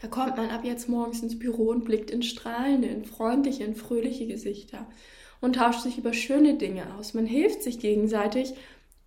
Da 0.00 0.08
kommt 0.08 0.36
man 0.36 0.50
ab 0.50 0.64
jetzt 0.64 0.88
morgens 0.88 1.22
ins 1.22 1.38
Büro 1.38 1.70
und 1.70 1.84
blickt 1.84 2.10
in 2.10 2.22
strahlende, 2.22 2.88
in 2.88 3.04
freundliche, 3.04 3.64
in 3.64 3.74
fröhliche 3.74 4.26
Gesichter 4.26 4.86
und 5.40 5.56
tauscht 5.56 5.82
sich 5.82 5.98
über 5.98 6.12
schöne 6.12 6.56
Dinge 6.56 6.94
aus. 6.94 7.14
Man 7.14 7.26
hilft 7.26 7.62
sich 7.62 7.78
gegenseitig 7.80 8.54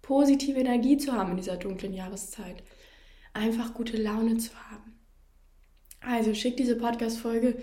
positive 0.02 0.60
Energie 0.60 0.98
zu 0.98 1.14
haben 1.14 1.32
in 1.32 1.38
dieser 1.38 1.58
dunklen 1.58 1.94
Jahreszeit. 1.94 2.64
Einfach 3.34 3.74
gute 3.74 3.98
Laune 3.98 4.38
zu 4.38 4.52
haben. 4.70 5.00
Also 6.02 6.34
schick 6.34 6.58
diese 6.58 6.76
Podcast-Folge 6.76 7.56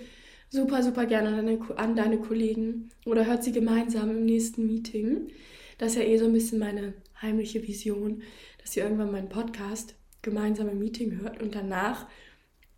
super, 0.48 0.82
super 0.82 1.04
gerne 1.04 1.28
an 1.28 1.46
deine, 1.46 1.78
an 1.78 1.96
deine 1.96 2.18
Kollegen 2.18 2.90
oder 3.04 3.26
hört 3.26 3.44
sie 3.44 3.52
gemeinsam 3.52 4.10
im 4.10 4.24
nächsten 4.24 4.66
Meeting. 4.66 5.28
Das 5.76 5.92
ist 5.92 5.98
ja 5.98 6.04
eh 6.04 6.18
so 6.18 6.24
ein 6.24 6.32
bisschen 6.32 6.58
meine 6.58 6.94
heimliche 7.22 7.66
Vision, 7.66 8.22
dass 8.60 8.76
ihr 8.76 8.84
irgendwann 8.84 9.12
meinen 9.12 9.28
Podcast 9.28 9.94
gemeinsam 10.22 10.68
im 10.68 10.78
Meeting 10.78 11.20
hört 11.20 11.42
und 11.42 11.54
danach 11.54 12.06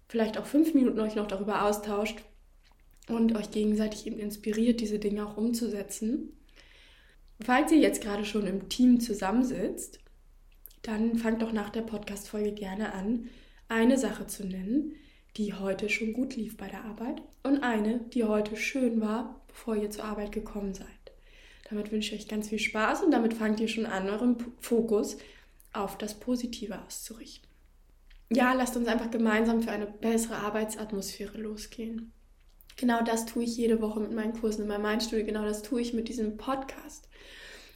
vielleicht 0.09 0.39
auch 0.39 0.47
fünf 0.47 0.75
Minuten 0.75 1.01
euch 1.01 1.15
noch 1.15 1.27
darüber 1.27 1.65
austauscht 1.65 2.19
und 3.09 3.37
euch 3.37 3.51
gegenseitig 3.51 4.07
eben 4.07 4.19
inspiriert, 4.19 4.81
diese 4.81 4.99
Dinge 4.99 5.27
auch 5.27 5.37
umzusetzen. 5.37 6.33
Falls 7.41 7.73
ihr 7.73 7.79
jetzt 7.79 8.03
gerade 8.03 8.25
schon 8.25 8.47
im 8.47 8.69
Team 8.69 9.01
zusammensitzt, 9.01 10.01
dann 10.83 11.17
fangt 11.17 11.43
doch 11.43 11.53
nach 11.53 11.71
der 11.71 11.83
Podcast-Folge 11.83 12.53
gerne 12.53 12.93
an, 12.93 13.29
eine 13.69 13.99
Sache 13.99 14.27
zu 14.27 14.47
nennen, 14.47 14.95
die 15.37 15.55
heute 15.55 15.89
schon 15.89 16.13
gut 16.13 16.37
lief 16.37 16.57
bei 16.57 16.69
der 16.69 16.85
Arbeit 16.85 17.23
und 17.43 17.63
eine, 17.63 18.01
die 18.13 18.25
heute 18.25 18.57
schön 18.57 19.01
war, 19.01 19.43
bevor 19.49 19.77
ihr 19.77 19.91
zur 19.91 20.05
Arbeit 20.05 20.33
gekommen 20.33 20.75
seid. 20.75 21.00
Damit 21.71 21.93
wünsche 21.93 22.15
ich 22.15 22.23
euch 22.23 22.29
ganz 22.29 22.49
viel 22.49 22.59
Spaß 22.59 23.03
und 23.03 23.13
damit 23.13 23.35
fangt 23.35 23.61
ihr 23.61 23.69
schon 23.69 23.87
an, 23.87 24.11
euren 24.11 24.37
Fokus 24.59 25.17
auf 25.73 25.97
das 25.97 26.19
Positive 26.19 26.83
auszurichten. 26.85 27.49
Ja, 28.33 28.53
lasst 28.53 28.77
uns 28.77 28.89
einfach 28.89 29.11
gemeinsam 29.11 29.63
für 29.63 29.71
eine 29.71 29.87
bessere 29.87 30.37
Arbeitsatmosphäre 30.37 31.39
losgehen. 31.39 32.13
Genau 32.77 33.03
das 33.03 33.27
tue 33.27 33.45
ich 33.45 33.57
jede 33.57 33.81
Woche 33.81 34.01
mit 34.01 34.13
meinen 34.13 34.33
Kursen 34.33 34.63
in 34.63 34.69
meinem 34.69 34.83
Mindstudio, 34.83 35.25
genau 35.25 35.45
das 35.45 35.63
tue 35.63 35.81
ich 35.81 35.93
mit 35.93 36.09
diesem 36.09 36.37
Podcast. 36.37 37.09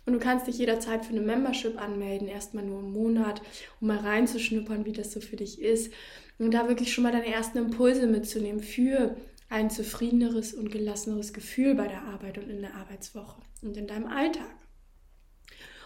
Und 0.07 0.13
du 0.13 0.19
kannst 0.19 0.47
dich 0.47 0.59
jederzeit 0.59 1.05
für 1.05 1.13
eine 1.13 1.23
Membership 1.23 1.81
anmelden, 1.81 2.29
erstmal 2.29 2.65
nur 2.65 2.81
im 2.81 2.93
Monat, 2.93 3.41
um 3.81 3.89
mal 3.89 3.99
reinzuschnuppern, 3.99 4.85
wie 4.85 4.93
das 4.93 5.13
so 5.13 5.21
für 5.21 5.37
dich 5.37 5.61
ist. 5.61 5.93
Und 6.39 6.53
da 6.53 6.69
wirklich 6.69 6.93
schon 6.93 7.05
mal 7.05 7.13
deine 7.13 7.33
ersten 7.33 7.59
Impulse 7.59 8.07
mitzunehmen 8.07 8.63
für 8.63 9.17
ein 9.55 9.71
zufriedeneres 9.71 10.53
und 10.53 10.73
gelasseneres 10.73 11.33
Gefühl 11.33 11.77
bei 11.77 11.87
der 11.87 12.03
Arbeit 12.03 12.39
und 12.39 12.51
in 12.51 12.61
der 12.61 12.75
Arbeitswoche 12.75 13.41
und 13.63 13.77
in 13.77 13.87
deinem 13.87 14.09
Alltag. 14.09 14.53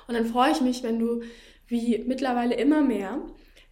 Und 0.07 0.15
dann 0.15 0.25
freue 0.25 0.53
ich 0.53 0.63
mich, 0.63 0.83
wenn 0.83 0.99
du 0.99 1.21
wie 1.67 1.99
mittlerweile 1.99 2.55
immer 2.55 2.81
mehr 2.81 3.21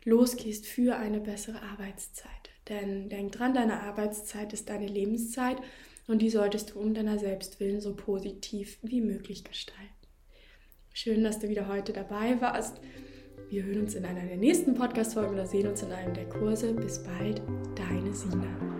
losgehst 0.04 0.66
für 0.66 0.96
eine 0.96 1.18
bessere 1.18 1.62
Arbeitszeit. 1.62 2.30
Denn 2.68 3.08
denk 3.08 3.32
dran, 3.32 3.54
deine 3.54 3.80
Arbeitszeit 3.84 4.52
ist 4.52 4.68
deine 4.68 4.86
Lebenszeit 4.86 5.56
und 6.06 6.20
die 6.20 6.30
solltest 6.30 6.74
du 6.74 6.78
um 6.78 6.92
deiner 6.92 7.18
Selbstwillen 7.18 7.80
so 7.80 7.96
positiv 7.96 8.78
wie 8.82 9.00
möglich 9.00 9.44
gestalten. 9.44 9.82
Schön, 10.92 11.24
dass 11.24 11.38
du 11.38 11.48
wieder 11.48 11.68
heute 11.68 11.94
dabei 11.94 12.38
warst. 12.42 12.82
Wir 13.48 13.62
hören 13.62 13.80
uns 13.80 13.94
in 13.94 14.04
einer 14.04 14.26
der 14.26 14.36
nächsten 14.36 14.74
Podcast-Folgen 14.74 15.32
oder 15.32 15.46
sehen 15.46 15.68
uns 15.68 15.82
in 15.82 15.92
einem 15.92 16.12
der 16.12 16.28
Kurse. 16.28 16.74
Bis 16.74 17.02
bald, 17.02 17.40
deine 17.76 18.12
Sina. 18.12 18.75